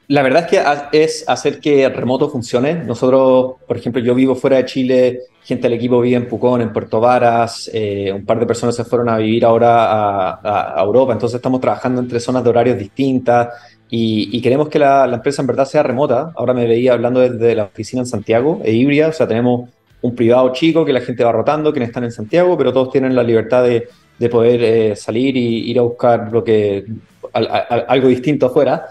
La 0.08 0.22
verdad 0.22 0.44
es 0.44 0.50
que 0.90 0.98
es 0.98 1.24
hacer 1.28 1.60
que 1.60 1.86
remoto 1.90 2.30
funcione. 2.30 2.74
Nosotros, 2.74 3.56
por 3.66 3.76
ejemplo, 3.76 4.00
yo 4.00 4.14
vivo 4.14 4.34
fuera 4.34 4.56
de 4.56 4.64
Chile, 4.64 5.20
gente 5.42 5.64
del 5.64 5.74
equipo 5.74 6.00
vive 6.00 6.16
en 6.16 6.26
Pucón, 6.26 6.62
en 6.62 6.72
Puerto 6.72 6.98
Varas, 6.98 7.70
eh, 7.74 8.10
un 8.10 8.24
par 8.24 8.40
de 8.40 8.46
personas 8.46 8.74
se 8.74 8.84
fueron 8.84 9.10
a 9.10 9.18
vivir 9.18 9.44
ahora 9.44 10.40
a, 10.42 10.82
Europa, 10.82 11.12
entonces 11.12 11.36
estamos 11.36 11.60
trabajando 11.60 12.00
entre 12.00 12.20
zonas 12.20 12.42
de 12.42 12.48
horarios 12.48 12.78
distintas 12.78 13.48
y, 13.90 14.40
queremos 14.40 14.70
que 14.70 14.78
la, 14.78 15.04
empresa 15.12 15.42
en 15.42 15.46
verdad 15.48 15.66
sea 15.66 15.82
remota. 15.82 16.32
Ahora 16.36 16.54
me 16.54 16.66
veía 16.66 16.94
hablando 16.94 17.20
desde 17.20 17.54
la 17.54 17.64
oficina 17.64 18.00
en 18.00 18.06
Santiago, 18.06 18.62
e 18.64 18.72
híbrida, 18.72 19.08
o 19.08 19.12
sea, 19.12 19.28
tenemos 19.28 19.68
un 20.00 20.14
privado 20.14 20.50
chico 20.54 20.86
que 20.86 20.92
la 20.94 21.02
gente 21.02 21.22
va 21.22 21.32
rotando, 21.32 21.70
quienes 21.70 21.90
están 21.90 22.04
en 22.04 22.12
Santiago, 22.12 22.56
pero 22.56 22.72
todos 22.72 22.90
tienen 22.90 23.14
la 23.14 23.22
libertad 23.22 23.62
de, 23.62 23.88
poder 24.30 24.62
eh, 24.62 24.96
salir 24.96 25.36
y 25.36 25.70
ir 25.70 25.78
a 25.78 25.82
buscar 25.82 26.32
lo 26.32 26.42
que, 26.42 26.86
algo 27.32 28.08
distinto 28.08 28.46
afuera. 28.46 28.86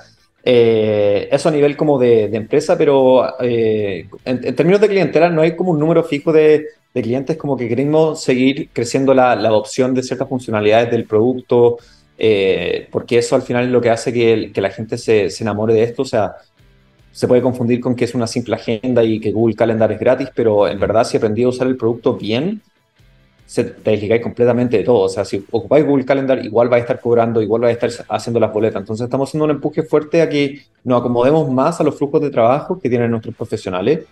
Eh, 0.50 1.28
eso 1.30 1.50
a 1.50 1.52
nivel 1.52 1.76
como 1.76 2.00
de, 2.00 2.24
empresa, 2.34 2.78
pero 2.78 3.38
eh, 3.42 4.08
en, 4.24 4.56
términos 4.56 4.80
de 4.80 4.88
clientela 4.88 5.30
no 5.30 5.42
hay 5.42 5.58
como 5.58 5.72
un 5.72 5.80
número 5.80 6.06
fijo 6.06 6.32
de, 6.32 6.68
clientes, 6.94 7.36
como 7.36 7.58
que 7.58 7.68
queremos 7.68 8.24
seguir 8.24 8.70
creciendo 8.72 9.14
la, 9.14 9.34
adopción 9.34 9.94
de 9.94 10.04
ciertas 10.04 10.30
funcionalidades 10.30 10.90
del 10.90 11.04
producto, 11.04 11.80
eh, 12.18 12.88
porque 12.92 13.18
eso 13.18 13.36
al 13.36 13.42
final 13.42 13.66
es 13.66 13.72
lo 13.72 13.82
que 13.82 13.90
hace 13.90 14.14
que, 14.14 14.50
la 14.56 14.70
gente 14.70 14.98
se, 14.98 15.30
se, 15.30 15.44
enamore 15.44 15.74
de 15.74 15.84
esto. 15.84 16.04
O 16.04 16.06
sea, 16.06 16.36
se 17.12 17.28
puede 17.28 17.42
confundir 17.42 17.82
con 17.82 17.94
que 17.94 18.06
es 18.06 18.16
una 18.16 18.26
simple 18.26 18.56
agenda 18.56 19.04
y 19.04 19.20
que 19.20 19.34
Google 19.34 19.56
Calendar 19.56 19.92
es 19.92 20.00
gratis, 20.00 20.30
pero 20.34 20.66
en 20.70 20.80
verdad 20.80 21.04
si 21.04 21.18
aprendí 21.18 21.44
a 21.44 21.50
usar 21.50 21.68
el 21.68 21.76
producto 21.76 22.14
bien, 22.16 22.62
se, 23.48 23.64
te 23.64 23.92
desligáis 23.92 24.22
completamente 24.22 24.78
de 24.78 24.84
todo. 24.84 25.06
O 25.06 25.10
sea, 25.10 25.26
si 25.26 25.44
ocupáis 25.50 25.86
Google 25.86 26.06
Calendar, 26.06 26.46
igual 26.46 26.68
vais 26.70 26.82
a 26.82 26.84
estar 26.84 27.00
cobrando, 27.00 27.42
igual 27.42 27.62
vais 27.62 27.82
a 27.82 27.88
estar 27.88 28.06
haciendo 28.10 28.40
las 28.40 28.54
boletas. 28.54 28.82
Entonces 28.82 29.06
estamos 29.06 29.30
haciendo 29.30 29.46
un 29.46 29.52
empuje 29.52 29.84
fuerte 29.84 30.22
a 30.22 30.30
que 30.30 30.62
nos 30.84 31.00
acomodemos 31.00 31.50
más 31.50 31.80
a 31.80 31.84
los 31.84 31.96
flujos 31.96 32.22
de 32.22 32.30
trabajo 32.30 32.78
que 32.80 32.90
tienen 32.90 33.10
nuestros 33.10 33.34
profesionales 33.34 34.06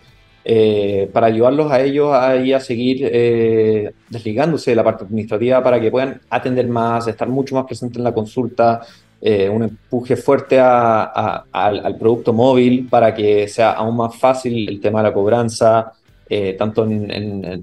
eh, 0.44 1.10
para 1.12 1.26
ayudarlos 1.26 1.70
a 1.70 1.80
ellos 1.80 2.12
a, 2.12 2.30
a 2.30 2.60
seguir 2.60 3.00
eh, 3.02 3.92
desligándose 4.08 4.70
de 4.70 4.76
la 4.76 4.84
parte 4.84 5.04
administrativa 5.04 5.62
para 5.62 5.80
que 5.80 5.90
puedan 5.90 6.20
atender 6.30 6.66
más, 6.68 7.06
estar 7.06 7.28
mucho 7.28 7.56
más 7.56 7.66
presentes 7.66 7.98
en 7.98 8.04
la 8.04 8.14
consulta 8.14 8.80
eh, 9.20 9.48
un 9.48 9.62
empuje 9.62 10.14
fuerte 10.14 10.60
al, 10.60 11.96
producto 11.98 12.32
móvil 12.34 12.86
para 12.88 13.14
que 13.14 13.48
sea 13.48 13.72
aún 13.72 13.96
más 13.96 14.14
fácil 14.14 14.68
el 14.68 14.80
tema 14.80 15.00
de 15.00 15.08
la 15.08 15.14
cobranza, 15.14 15.92
eh, 16.28 16.54
tanto 16.58 16.84
en, 16.84 17.10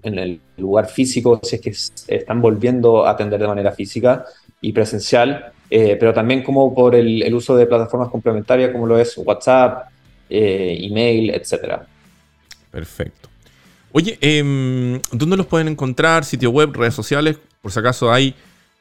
el 0.03 0.39
lugar 0.57 0.87
físico, 0.87 1.39
si 1.43 1.55
es 1.55 1.61
que 1.61 2.15
están 2.15 2.41
volviendo 2.41 3.05
a 3.05 3.11
atender 3.11 3.39
de 3.39 3.47
manera 3.47 3.71
física 3.71 4.25
y 4.61 4.71
presencial, 4.71 5.51
eh, 5.69 5.97
pero 5.99 6.13
también 6.13 6.43
como 6.43 6.73
por 6.73 6.95
el, 6.95 7.33
uso 7.33 7.55
de 7.55 7.65
plataformas 7.65 8.09
complementarias 8.09 8.71
como 8.71 8.87
lo 8.87 8.97
es 8.97 9.17
WhatsApp, 9.17 9.89
email, 10.29 11.31
etc. 11.31 11.81
Perfecto. 12.71 13.29
Oye, 13.91 14.17
em, 14.21 14.99
¿dónde 15.11 15.37
los 15.37 15.45
pueden 15.45 15.67
encontrar? 15.67 16.25
¿Sitio 16.25 16.49
web, 16.49 16.73
redes 16.73 16.95
sociales? 16.95 17.37
Por 17.61 17.71
si 17.71 17.79
acaso 17.79 18.11
hay 18.11 18.33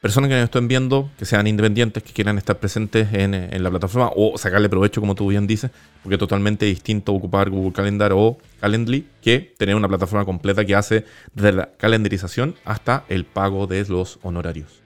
personas 0.03 0.29
que 0.29 0.35
nos 0.35 0.45
estén 0.45 0.67
viendo, 0.67 1.11
que 1.17 1.25
sean 1.25 1.47
independientes, 1.47 2.03
que 2.03 2.13
quieran 2.13 2.37
estar 2.37 2.59
presentes 2.59 3.15
en, 3.15 3.63
la 3.63 3.71
plataforma 3.71 4.11
o 4.17 4.37
sacarle 4.37 4.69
provecho, 4.69 5.01
como 5.01 5.15
tú 5.15 5.29
bien 5.29 5.47
dices, 5.47 5.71
porque 6.03 6.17
es 6.17 6.19
totalmente 6.19 6.67
distinto 6.67 7.15
ocupar 7.15 7.49
Google 7.51 7.73
Calendar 7.73 8.13
o 8.13 8.37
Calendly 8.61 9.07
que 9.23 9.55
tener 9.57 9.77
una 9.77 9.87
plataforma 9.87 10.25
completa 10.25 10.65
que 10.65 10.75
hace 10.75 11.05
desde 11.33 11.53
la 11.53 11.69
calendarización 11.77 12.57
hasta 12.65 13.05
el 13.09 13.25
pago 13.25 13.69
de 13.69 13.85
los 13.89 14.19
honorarios. 14.25 14.83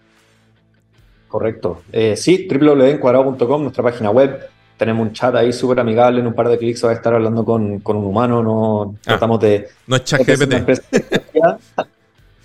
Correcto. 1.29 1.83
Eh, 1.92 2.14
sí, 2.18 2.46
www.encuadrado.com, 2.46 3.62
nuestra 3.62 3.83
página 3.83 4.11
web. 4.11 4.38
Tenemos 4.76 5.07
un 5.07 5.14
chat 5.14 5.35
ahí 5.35 5.50
súper 5.50 5.81
amigable, 5.81 6.20
en 6.20 6.26
un 6.26 6.35
par 6.35 6.50
de 6.50 6.59
clics 6.59 6.85
va 6.85 6.90
a 6.90 6.92
estar 6.92 7.14
hablando 7.14 7.42
con, 7.42 7.81
un 7.83 8.05
humano, 8.05 8.42
no 8.42 8.94
ah, 8.98 9.00
tratamos 9.02 9.40
de... 9.40 9.66
No 9.87 9.96
es 9.96 10.05
chat 10.05 10.20
GPT. 10.26 11.87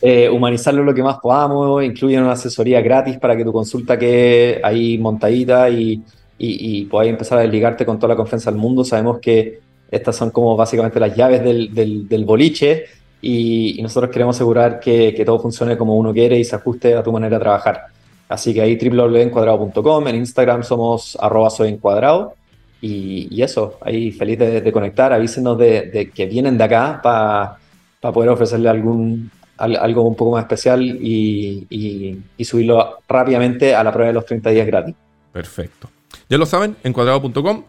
Eh, 0.04 0.28
humanizarlo 0.28 0.84
lo 0.84 0.96
que 0.96 1.04
más 1.04 1.18
podamos, 1.20 1.84
incluyen 1.84 2.24
una 2.24 2.32
asesoría 2.32 2.82
gratis 2.82 3.18
para 3.20 3.38
que 3.38 3.44
tu 3.44 3.54
consulta 3.54 4.00
quede 4.00 4.60
ahí 4.64 4.98
montadita 4.98 5.70
y, 5.70 6.02
y, 6.40 6.86
podáis 6.86 7.12
empezar 7.12 7.38
a 7.38 7.42
desligarte 7.42 7.86
con 7.86 8.00
toda 8.00 8.10
la 8.10 8.16
confianza 8.16 8.50
del 8.50 8.60
mundo. 8.60 8.84
Sabemos 8.84 9.20
que 9.20 9.60
estas 9.92 10.16
son 10.16 10.32
como 10.32 10.56
básicamente 10.58 11.00
las 11.00 11.16
llaves 11.16 11.44
del, 11.44 12.08
del, 12.08 12.26
boliche 12.26 12.86
y, 13.22 13.80
nosotros 13.84 14.12
queremos 14.12 14.36
asegurar 14.36 14.80
que, 14.80 15.14
que, 15.14 15.24
todo 15.24 15.40
funcione 15.40 15.78
como 15.78 15.96
uno 15.96 16.12
quiere 16.12 16.40
y 16.40 16.44
se 16.46 16.56
ajuste 16.56 16.96
a 16.96 17.04
tu 17.04 17.12
manera 17.12 17.38
de 17.38 17.44
trabajar. 17.44 17.86
Así 18.28 18.56
que 18.56 18.62
ahí 18.62 18.80
www.encuadrado.com, 18.82 20.08
en 20.08 20.16
Instagram 20.16 20.64
somos 20.64 21.16
arroba 21.22 21.52
soy 21.52 21.70
encuadrado 21.70 22.34
y, 22.82 23.28
y, 23.30 23.44
eso, 23.44 23.78
ahí 23.82 24.12
feliz 24.12 24.40
de, 24.40 24.72
conectar, 24.72 25.14
avísenos 25.14 25.60
de, 25.60 25.92
de, 25.92 26.10
que 26.10 26.26
vienen 26.26 26.58
de 26.58 26.64
acá 26.64 27.02
para 27.04 28.14
poder 28.14 28.30
ofrecerle 28.30 28.70
algún, 28.70 29.30
algo 29.62 30.04
un 30.04 30.16
poco 30.16 30.32
más 30.32 30.44
especial 30.44 30.82
y, 30.82 32.18
subirlo 32.44 33.00
rápidamente 33.08 33.76
a 33.76 33.84
la 33.84 33.92
prueba 33.92 34.08
de 34.08 34.14
los 34.14 34.26
30 34.26 34.50
días 34.50 34.68
gratis. 34.68 34.96
Perfecto. 35.32 35.90
Ya 36.30 36.38
lo 36.38 36.46
saben, 36.46 36.76
encuadrado.com, 36.84 37.64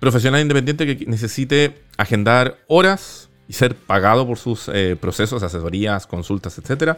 profesional 0.00 0.40
independiente 0.40 0.86
que 0.86 1.06
necesite 1.06 1.74
agendar 1.96 2.58
horas 2.68 3.28
y 3.48 3.52
ser 3.52 3.74
pagado 3.74 4.26
por 4.26 4.38
sus 4.38 4.70
eh, 4.72 4.96
procesos, 4.98 5.42
asesorías, 5.42 6.06
consultas, 6.06 6.58
etc. 6.58 6.96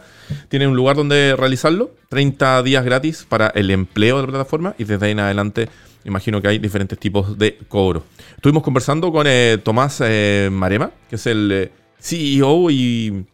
Tiene 0.49 0.67
un 0.67 0.75
lugar 0.75 0.95
donde 0.95 1.35
realizarlo, 1.37 1.91
30 2.09 2.63
días 2.63 2.85
gratis 2.85 3.25
para 3.27 3.47
el 3.47 3.69
empleo 3.71 4.17
de 4.17 4.23
la 4.23 4.27
plataforma 4.29 4.75
y 4.77 4.85
desde 4.85 5.05
ahí 5.07 5.11
en 5.11 5.19
adelante 5.19 5.69
imagino 6.05 6.41
que 6.41 6.47
hay 6.47 6.59
diferentes 6.59 6.97
tipos 6.97 7.37
de 7.37 7.57
cobro. 7.67 8.03
Estuvimos 8.35 8.63
conversando 8.63 9.11
con 9.11 9.27
eh, 9.27 9.57
Tomás 9.63 10.01
eh, 10.05 10.49
Marema, 10.51 10.91
que 11.09 11.17
es 11.17 11.27
el 11.27 11.71
CEO 11.99 12.71
y 12.71 13.25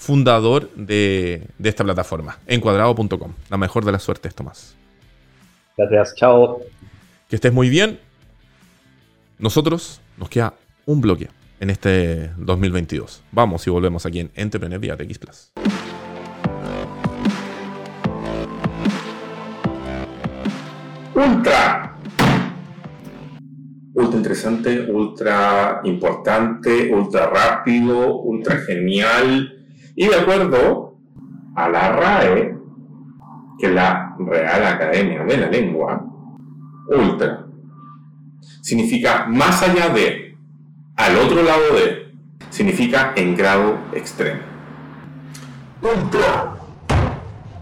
fundador 0.00 0.70
de, 0.74 1.46
esta 1.62 1.84
plataforma, 1.84 2.38
encuadrado.com. 2.46 3.34
La 3.50 3.58
mejor 3.58 3.84
de 3.84 3.92
las 3.92 4.02
suertes, 4.02 4.34
Tomás. 4.34 4.74
Gracias, 5.76 6.14
chao. 6.16 6.62
Que 7.28 7.36
estés 7.36 7.52
muy 7.52 7.68
bien. 7.68 8.00
Nosotros 9.38 10.00
nos 10.16 10.30
queda 10.30 10.54
un 10.86 11.02
bloque 11.02 11.28
en 11.60 11.68
este 11.68 12.30
2022. 12.38 13.22
Vamos 13.30 13.66
y 13.66 13.70
volvemos 13.70 14.06
aquí 14.06 14.20
en 14.20 14.30
Entrepreneur 14.34 14.80
vía 14.80 14.96
TX 14.96 15.18
Plus. 15.18 15.52
Ultra. 21.14 21.94
Ultra 23.92 24.16
interesante, 24.16 24.80
ultra 24.90 25.82
importante, 25.84 26.90
ultra 26.90 27.26
rápido, 27.26 28.16
ultra 28.16 28.56
genial 28.60 29.59
y 30.00 30.08
de 30.08 30.16
acuerdo 30.16 30.96
a 31.54 31.68
la 31.68 31.92
RAE, 31.92 32.56
que 33.58 33.66
es 33.66 33.72
la 33.72 34.16
Real 34.18 34.66
Academia 34.66 35.24
de 35.24 35.36
la 35.36 35.46
Lengua, 35.48 36.02
ultra 36.88 37.44
significa 38.62 39.26
más 39.26 39.62
allá 39.62 39.90
de, 39.90 40.38
al 40.96 41.18
otro 41.18 41.42
lado 41.42 41.74
de, 41.74 42.14
significa 42.48 43.12
en 43.14 43.36
grado 43.36 43.76
extremo. 43.92 44.40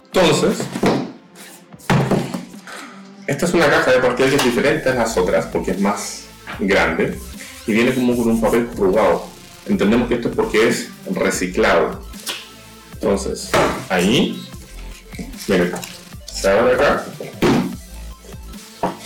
Entonces, 0.05 0.65
esta 3.27 3.45
es 3.45 3.53
una 3.53 3.65
caja 3.65 3.91
de 3.91 3.99
partida 3.99 4.29
que 4.29 4.35
es 4.35 4.45
diferente 4.45 4.87
a 4.87 4.95
las 4.95 5.17
otras 5.17 5.45
porque 5.47 5.71
es 5.71 5.81
más 5.81 6.29
grande 6.57 7.19
y 7.67 7.73
viene 7.73 7.93
como 7.93 8.15
con 8.15 8.29
un 8.29 8.39
papel 8.39 8.65
prugado. 8.67 9.25
Entendemos 9.67 10.07
que 10.07 10.13
esto 10.13 10.29
es 10.29 10.35
porque 10.37 10.69
es 10.69 10.89
reciclado. 11.13 12.07
Entonces, 13.01 13.49
ahí, 13.87 14.45
viene, 15.47 15.71
se 16.25 16.49
abre 16.49 16.75
acá, 16.75 17.05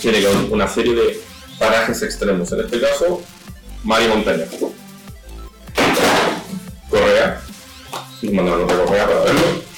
tiene 0.00 0.26
una 0.50 0.66
serie 0.68 0.94
de 0.94 1.20
parajes 1.58 2.02
extremos. 2.02 2.50
En 2.50 2.60
este 2.60 2.80
caso, 2.80 3.22
mar 3.84 4.02
y 4.02 4.08
montaña. 4.08 4.46
Correa, 6.90 7.40
mandamos 8.22 8.64
otra 8.64 8.84
correa 8.84 9.06
para 9.06 9.20
verlo. 9.20 9.73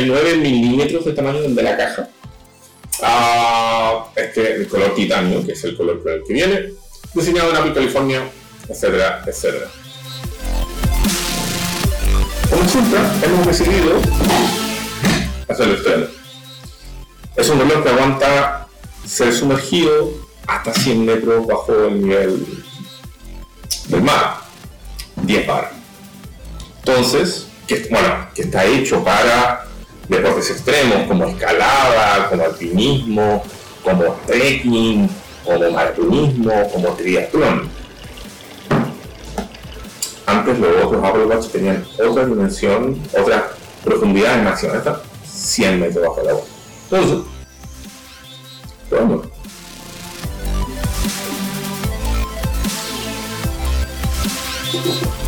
49 0.00 0.36
milímetros 0.38 1.04
de 1.04 1.12
tamaño 1.12 1.42
de 1.42 1.62
la 1.62 1.76
caja. 1.76 2.08
Ah, 3.02 4.06
este 4.16 4.56
el 4.56 4.68
color 4.68 4.94
titanio, 4.94 5.44
que 5.44 5.52
es 5.52 5.64
el 5.64 5.76
color 5.76 6.02
que 6.02 6.32
viene. 6.32 6.72
Diseñado 7.12 7.50
en 7.50 7.56
Apple, 7.56 7.74
California, 7.74 8.22
etcétera, 8.68 9.22
etcétera. 9.26 9.66
Como 12.48 12.68
siempre, 12.68 12.98
hemos 13.22 13.46
decidido 13.46 14.00
hacerlo 15.48 15.74
extremo. 15.74 16.06
Es 17.36 17.48
un 17.48 17.58
reloj 17.58 17.82
que 17.82 17.88
aguanta 17.90 18.68
ser 19.04 19.32
sumergido 19.34 20.12
hasta 20.46 20.72
100 20.72 21.04
metros 21.04 21.46
bajo 21.46 21.74
el 21.86 22.00
nivel 22.00 22.46
del 23.88 24.02
mar, 24.02 24.38
10 25.22 25.46
bar. 25.46 25.72
Entonces, 26.78 27.46
bueno, 27.90 28.28
que 28.34 28.42
está 28.42 28.64
hecho 28.64 29.04
para 29.04 29.69
deportes 30.10 30.50
extremos 30.50 31.06
como 31.06 31.24
escalada, 31.26 32.28
como 32.28 32.44
alpinismo, 32.44 33.42
como 33.82 34.04
trekking, 34.26 35.08
como 35.44 35.70
maratonismo, 35.70 36.70
como 36.72 36.88
triatlón. 36.90 37.68
Antes 40.26 40.58
los 40.58 40.84
otros 40.84 41.04
Apple 41.04 41.48
tenían 41.52 41.84
otra 41.98 42.26
dimensión, 42.26 43.00
otra 43.18 43.52
profundidad 43.84 44.40
en 44.40 44.46
acción. 44.46 44.76
Esta 44.76 45.00
100 45.24 45.80
metros 45.80 46.04
bajo 46.06 46.20
el 46.20 46.28
agua. 46.28 46.42
Entonces, 46.90 47.26
bueno. 48.90 49.22
Thank. 54.72 55.19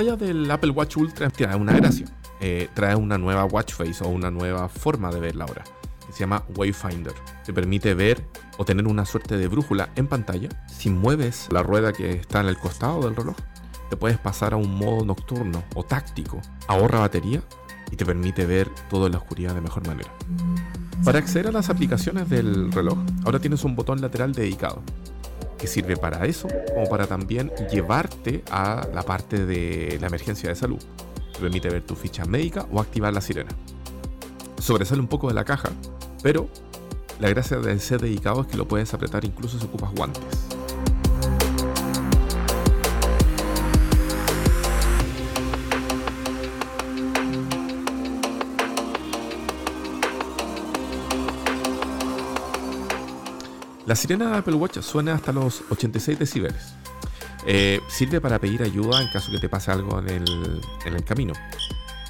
Pantalla 0.00 0.16
del 0.16 0.50
Apple 0.50 0.70
Watch 0.70 0.96
Ultra 0.96 1.28
trae 1.28 1.54
una 1.54 1.74
gracia. 1.74 2.06
Eh, 2.40 2.70
trae 2.72 2.96
una 2.96 3.18
nueva 3.18 3.44
watch 3.44 3.74
face 3.74 4.02
o 4.02 4.08
una 4.08 4.30
nueva 4.30 4.66
forma 4.68 5.10
de 5.10 5.20
ver 5.20 5.36
la 5.36 5.44
hora, 5.44 5.62
se 6.10 6.20
llama 6.20 6.42
Wayfinder. 6.56 7.12
Te 7.44 7.52
permite 7.52 7.92
ver 7.92 8.24
o 8.56 8.64
tener 8.64 8.86
una 8.86 9.04
suerte 9.04 9.36
de 9.36 9.46
brújula 9.46 9.90
en 9.96 10.06
pantalla. 10.06 10.48
Si 10.66 10.88
mueves 10.88 11.48
la 11.52 11.62
rueda 11.62 11.92
que 11.92 12.12
está 12.12 12.40
en 12.40 12.46
el 12.46 12.56
costado 12.56 13.02
del 13.02 13.14
reloj, 13.14 13.36
te 13.90 13.96
puedes 13.96 14.16
pasar 14.16 14.54
a 14.54 14.56
un 14.56 14.74
modo 14.74 15.04
nocturno 15.04 15.62
o 15.74 15.84
táctico. 15.84 16.40
Ahorra 16.66 17.00
batería 17.00 17.42
y 17.92 17.96
te 17.96 18.06
permite 18.06 18.46
ver 18.46 18.70
todo 18.88 19.04
en 19.04 19.12
la 19.12 19.18
oscuridad 19.18 19.54
de 19.54 19.60
mejor 19.60 19.86
manera. 19.86 20.10
Para 21.04 21.18
acceder 21.18 21.48
a 21.48 21.52
las 21.52 21.68
aplicaciones 21.68 22.30
del 22.30 22.72
reloj, 22.72 22.98
ahora 23.26 23.38
tienes 23.38 23.64
un 23.64 23.76
botón 23.76 24.00
lateral 24.00 24.32
dedicado, 24.32 24.82
que 25.60 25.66
sirve 25.66 25.96
para 25.96 26.24
eso, 26.24 26.48
como 26.74 26.88
para 26.88 27.06
también 27.06 27.52
llevarte 27.70 28.42
a 28.50 28.88
la 28.94 29.02
parte 29.02 29.44
de 29.44 29.98
la 30.00 30.06
emergencia 30.06 30.48
de 30.48 30.54
salud. 30.54 30.82
Te 31.32 31.40
permite 31.40 31.68
ver 31.68 31.82
tu 31.82 31.94
ficha 31.94 32.24
médica 32.24 32.66
o 32.72 32.80
activar 32.80 33.12
la 33.12 33.20
sirena. 33.20 33.50
Sobresale 34.58 35.00
un 35.00 35.08
poco 35.08 35.28
de 35.28 35.34
la 35.34 35.44
caja, 35.44 35.70
pero 36.22 36.48
la 37.18 37.28
gracia 37.28 37.58
de 37.58 37.78
ser 37.78 38.00
dedicado 38.00 38.42
es 38.42 38.46
que 38.46 38.56
lo 38.56 38.66
puedes 38.66 38.92
apretar 38.94 39.24
incluso 39.24 39.58
si 39.58 39.66
ocupas 39.66 39.92
guantes. 39.94 40.49
La 53.90 53.96
sirena 53.96 54.30
de 54.30 54.36
Apple 54.36 54.54
Watch 54.54 54.78
suena 54.82 55.14
hasta 55.14 55.32
los 55.32 55.64
86 55.68 56.16
decibeles. 56.16 56.74
Eh, 57.44 57.80
sirve 57.88 58.20
para 58.20 58.38
pedir 58.38 58.62
ayuda 58.62 59.02
en 59.02 59.08
caso 59.08 59.32
que 59.32 59.40
te 59.40 59.48
pase 59.48 59.72
algo 59.72 59.98
en 59.98 60.06
el, 60.06 61.04
camino. 61.04 61.32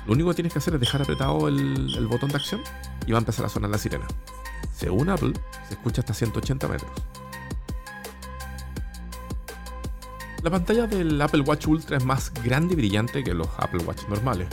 Lo 0.07 0.13
único 0.13 0.29
que 0.29 0.35
tienes 0.35 0.53
que 0.53 0.59
hacer 0.59 0.75
es 0.75 0.81
dejar 0.81 1.01
apretado 1.01 1.49
el, 1.49 2.07
botón 2.07 2.29
de 2.29 2.37
acción 2.37 2.61
y 3.07 3.13
va 3.13 3.17
a 3.17 3.21
empezar 3.21 3.47
a 3.47 3.49
sonar 3.49 3.71
la 3.71 3.79
sirena. 3.79 4.07
Según 4.77 5.09
Apple, 5.09 5.33
se 5.69 5.73
escucha 5.73 6.03
hasta 6.03 6.13
180 6.13 6.69
metros. 6.69 6.91
La 10.43 10.51
pantalla 10.51 10.87
del 10.87 11.19
Apple 11.23 11.41
Watch 11.41 11.67
Ultra 11.67 11.97
es 11.97 12.05
más 12.05 12.31
grande 12.45 12.75
y 12.75 12.77
brillante 12.77 13.25
que 13.25 13.33
los 13.33 13.49
Apple 13.57 13.83
Watch 13.87 14.07
normales. 14.07 14.49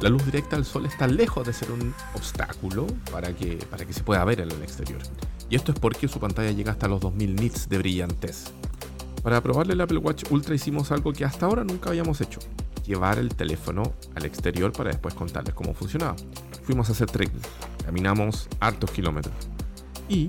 La 0.00 0.10
luz 0.10 0.26
directa 0.26 0.56
del 0.56 0.66
sol 0.66 0.84
está 0.84 1.06
lejos 1.06 1.46
de 1.46 1.54
ser 1.54 1.70
un 1.70 1.94
obstáculo 2.12 2.86
para 3.10 3.32
que, 3.32 3.56
para 3.70 3.86
que 3.86 3.94
se 3.94 4.02
pueda 4.02 4.22
ver 4.26 4.40
en 4.40 4.50
el 4.50 4.62
exterior. 4.62 5.00
Y 5.48 5.56
esto 5.56 5.72
es 5.72 5.78
porque 5.78 6.08
su 6.08 6.18
pantalla 6.18 6.50
llega 6.50 6.72
hasta 6.72 6.88
los 6.88 7.00
2000 7.00 7.36
nits 7.36 7.68
de 7.68 7.78
brillantez. 7.78 8.52
Para 9.22 9.40
probarle 9.40 9.74
el 9.74 9.80
Apple 9.80 9.98
Watch 9.98 10.24
Ultra 10.30 10.54
hicimos 10.54 10.92
algo 10.92 11.12
que 11.12 11.24
hasta 11.24 11.46
ahora 11.46 11.64
nunca 11.64 11.90
habíamos 11.90 12.20
hecho. 12.20 12.40
Llevar 12.84 13.18
el 13.18 13.34
teléfono 13.34 13.94
al 14.14 14.24
exterior 14.24 14.72
para 14.72 14.90
después 14.90 15.14
contarles 15.14 15.54
cómo 15.54 15.74
funcionaba. 15.74 16.16
Fuimos 16.62 16.88
a 16.88 16.92
hacer 16.92 17.10
trekking, 17.10 17.40
caminamos 17.84 18.48
hartos 18.60 18.90
kilómetros. 18.90 19.34
Y 20.08 20.28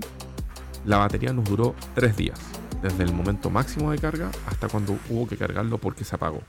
la 0.86 0.98
batería 0.98 1.34
nos 1.34 1.46
duró 1.46 1.76
3 1.96 2.18
días, 2.18 2.40
desde 2.82 3.04
el 3.04 3.14
momento 3.14 3.50
máximo 3.50 3.92
de 3.92 4.00
carga 4.00 4.32
hasta 4.48 4.68
cuando 4.68 4.98
hubo 5.10 5.28
que 5.28 5.38
cargarlo 5.38 5.78
porque 5.78 6.04
se 6.04 6.16
apagó. 6.16 6.42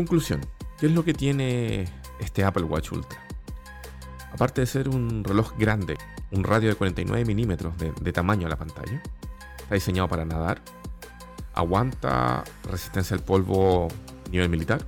Conclusión, 0.00 0.40
¿qué 0.78 0.86
es 0.86 0.92
lo 0.92 1.04
que 1.04 1.12
tiene 1.12 1.86
este 2.20 2.42
Apple 2.42 2.64
Watch 2.64 2.92
Ultra? 2.92 3.20
Aparte 4.32 4.62
de 4.62 4.66
ser 4.66 4.88
un 4.88 5.24
reloj 5.24 5.52
grande, 5.58 5.98
un 6.30 6.42
radio 6.42 6.70
de 6.70 6.74
49 6.74 7.24
milímetros 7.26 7.74
de, 7.76 8.12
tamaño 8.12 8.46
a 8.46 8.50
la 8.50 8.56
pantalla, 8.56 9.02
está 9.58 9.74
diseñado 9.74 10.08
para 10.08 10.24
nadar, 10.24 10.62
aguanta 11.52 12.44
resistencia 12.70 13.14
al 13.14 13.22
polvo 13.22 13.88
nivel 14.30 14.48
militar, 14.48 14.86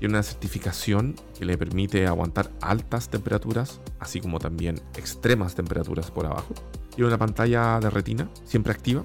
tiene 0.00 0.14
una 0.14 0.22
certificación 0.22 1.14
que 1.38 1.44
le 1.44 1.56
permite 1.56 2.06
aguantar 2.06 2.50
altas 2.60 3.08
temperaturas, 3.08 3.80
así 4.00 4.20
como 4.20 4.40
también 4.40 4.80
extremas 4.96 5.54
temperaturas 5.54 6.10
por 6.10 6.26
abajo. 6.26 6.54
Tiene 6.94 7.06
una 7.06 7.18
pantalla 7.18 7.78
de 7.78 7.88
retina, 7.88 8.28
siempre 8.44 8.72
activa, 8.72 9.04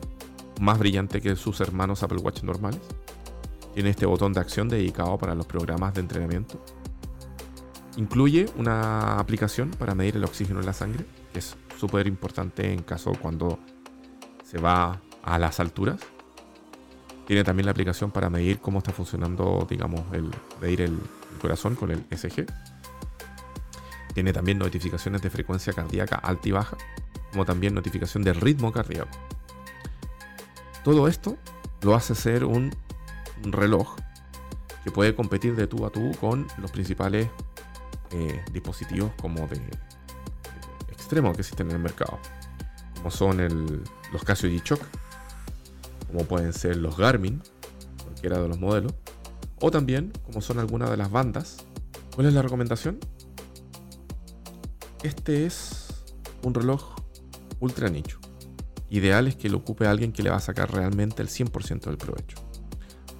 más 0.60 0.80
brillante 0.80 1.22
que 1.22 1.36
sus 1.36 1.62
hermanos 1.62 2.04
Apple 2.04 2.20
Watch 2.20 2.44
normales. 2.44 2.82
Tiene 3.74 3.90
este 3.90 4.06
botón 4.06 4.34
de 4.34 4.40
acción 4.40 4.68
dedicado 4.68 5.18
para 5.18 5.36
los 5.36 5.46
programas 5.46 5.94
de 5.94 6.02
entrenamiento. 6.02 6.64
Incluye 7.98 8.48
una 8.58 9.20
aplicación 9.20 9.72
para 9.72 9.96
medir 9.96 10.16
el 10.16 10.24
oxígeno 10.24 10.60
en 10.60 10.66
la 10.66 10.74
sangre, 10.74 11.06
que 11.34 11.40
es 11.40 11.56
súper 11.78 12.08
importante 12.08 12.72
en 12.72 12.84
caso 12.84 13.14
cuando 13.22 13.60
se 14.44 14.58
va 14.58 15.02
a 15.24 15.40
las 15.40 15.60
alturas. 15.60 16.00
Tiene 17.28 17.44
también 17.44 17.66
la 17.66 17.72
aplicación 17.72 18.12
para 18.12 18.30
medir 18.30 18.60
cómo 18.60 18.80
está 18.80 18.92
funcionando, 18.92 19.66
digamos, 19.70 20.02
el 20.12 20.30
medir 20.62 20.82
el, 20.82 21.00
el 21.34 21.38
corazón 21.40 21.76
con 21.76 21.92
el 21.92 22.06
SG. 22.12 22.46
Tiene 24.14 24.34
también 24.34 24.58
notificaciones 24.58 25.22
de 25.22 25.30
frecuencia 25.30 25.72
cardíaca 25.72 26.18
alta 26.18 26.50
y 26.50 26.52
baja, 26.52 26.78
como 27.32 27.46
también 27.46 27.74
notificación 27.74 28.24
de 28.24 28.34
ritmo 28.34 28.74
cardíaco. 28.74 29.18
Todo 30.84 31.08
esto 31.08 31.38
lo 31.82 31.96
hace 31.96 32.16
ser 32.16 32.44
un 32.44 32.74
reloj 33.44 33.96
que 34.84 34.92
puede 34.92 35.16
competir 35.16 35.56
de 35.56 35.68
tú 35.68 35.86
a 35.86 35.92
tú 35.92 36.12
con 36.20 36.48
los 36.58 36.72
principales 36.72 37.28
eh, 38.12 38.44
dispositivos 38.52 39.12
como 39.20 39.48
de, 39.48 39.62
extremo 40.90 41.34
que 41.34 41.42
existen 41.42 41.70
en 41.70 41.76
el 41.76 41.82
mercado, 41.82 42.20
como 42.96 43.12
son 43.12 43.84
los 44.12 44.24
Casio 44.24 44.50
G-Shock, 44.50 44.82
como 46.08 46.26
pueden 46.26 46.54
ser 46.54 46.78
los 46.78 46.98
Garmin, 46.98 47.42
cualquiera 48.04 48.40
de 48.40 48.48
los 48.48 48.60
modelos, 48.60 48.94
o 49.60 49.72
también 49.72 50.12
como 50.26 50.42
son 50.42 50.60
algunas 50.60 50.90
de 50.90 50.98
las 50.98 51.12
bandas. 51.12 51.58
¿Cuál 52.16 52.28
es 52.28 52.34
la 52.34 52.42
recomendación? 52.42 53.00
Este 55.04 55.46
es 55.46 56.04
un 56.44 56.54
reloj 56.54 56.96
ultra 57.60 57.90
nicho. 57.90 58.20
Ideal 58.90 59.28
es 59.28 59.36
que 59.36 59.50
lo 59.50 59.60
ocupe 59.60 59.88
alguien 59.88 60.12
que 60.12 60.22
le 60.22 60.30
va 60.30 60.38
a 60.38 60.42
sacar 60.42 60.74
realmente 60.74 61.22
el 61.22 61.30
100% 61.30 61.82
del 61.86 61.98
provecho 61.98 62.41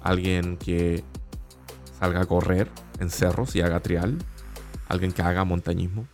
alguien 0.02 0.56
que 0.56 1.04
salga 1.98 2.22
a 2.22 2.26
correr 2.26 2.68
en 2.98 3.10
cerros 3.10 3.54
y 3.56 3.60
haga 3.60 3.80
trial, 3.80 4.18
alguien 4.88 5.12
que 5.12 5.22
haga 5.22 5.44
montañismo, 5.44 6.06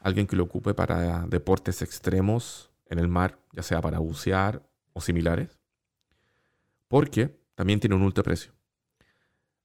alguien 0.00 0.26
que 0.26 0.36
lo 0.36 0.44
ocupe 0.44 0.74
para 0.74 1.26
deportes 1.26 1.82
extremos 1.82 2.70
en 2.86 2.98
el 2.98 3.08
mar, 3.08 3.38
ya 3.52 3.62
sea 3.62 3.80
para 3.80 3.98
bucear 3.98 4.62
o 4.92 5.00
similares, 5.00 5.58
porque 6.88 7.40
también 7.54 7.80
tiene 7.80 7.96
un 7.96 8.02
ultra 8.02 8.22
precio. 8.22 8.52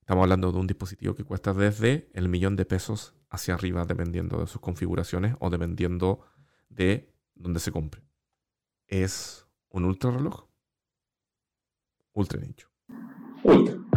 Estamos 0.02 0.24
hablando 0.24 0.52
de 0.52 0.58
un 0.60 0.68
dispositivo 0.68 1.16
que 1.16 1.24
cuesta 1.24 1.54
desde 1.54 2.10
el 2.14 2.30
millón 2.30 2.56
de 2.56 2.66
pesos 2.66 3.14
hacia 3.30 3.54
arriba, 3.54 3.86
dependiendo 3.86 4.39
de 4.39 4.47
sus 4.47 4.62
configuraciones 4.62 5.36
o 5.39 5.50
dependiendo 5.50 6.22
de 6.70 7.14
dónde 7.36 7.60
se 7.60 7.72
compre. 7.72 8.02
Es 8.88 9.45
un 9.70 9.86
ultra 9.86 10.10
reloj, 10.10 10.47
ultra 12.14 12.39
nicho. 12.39 12.68
Ultra. 13.50 13.88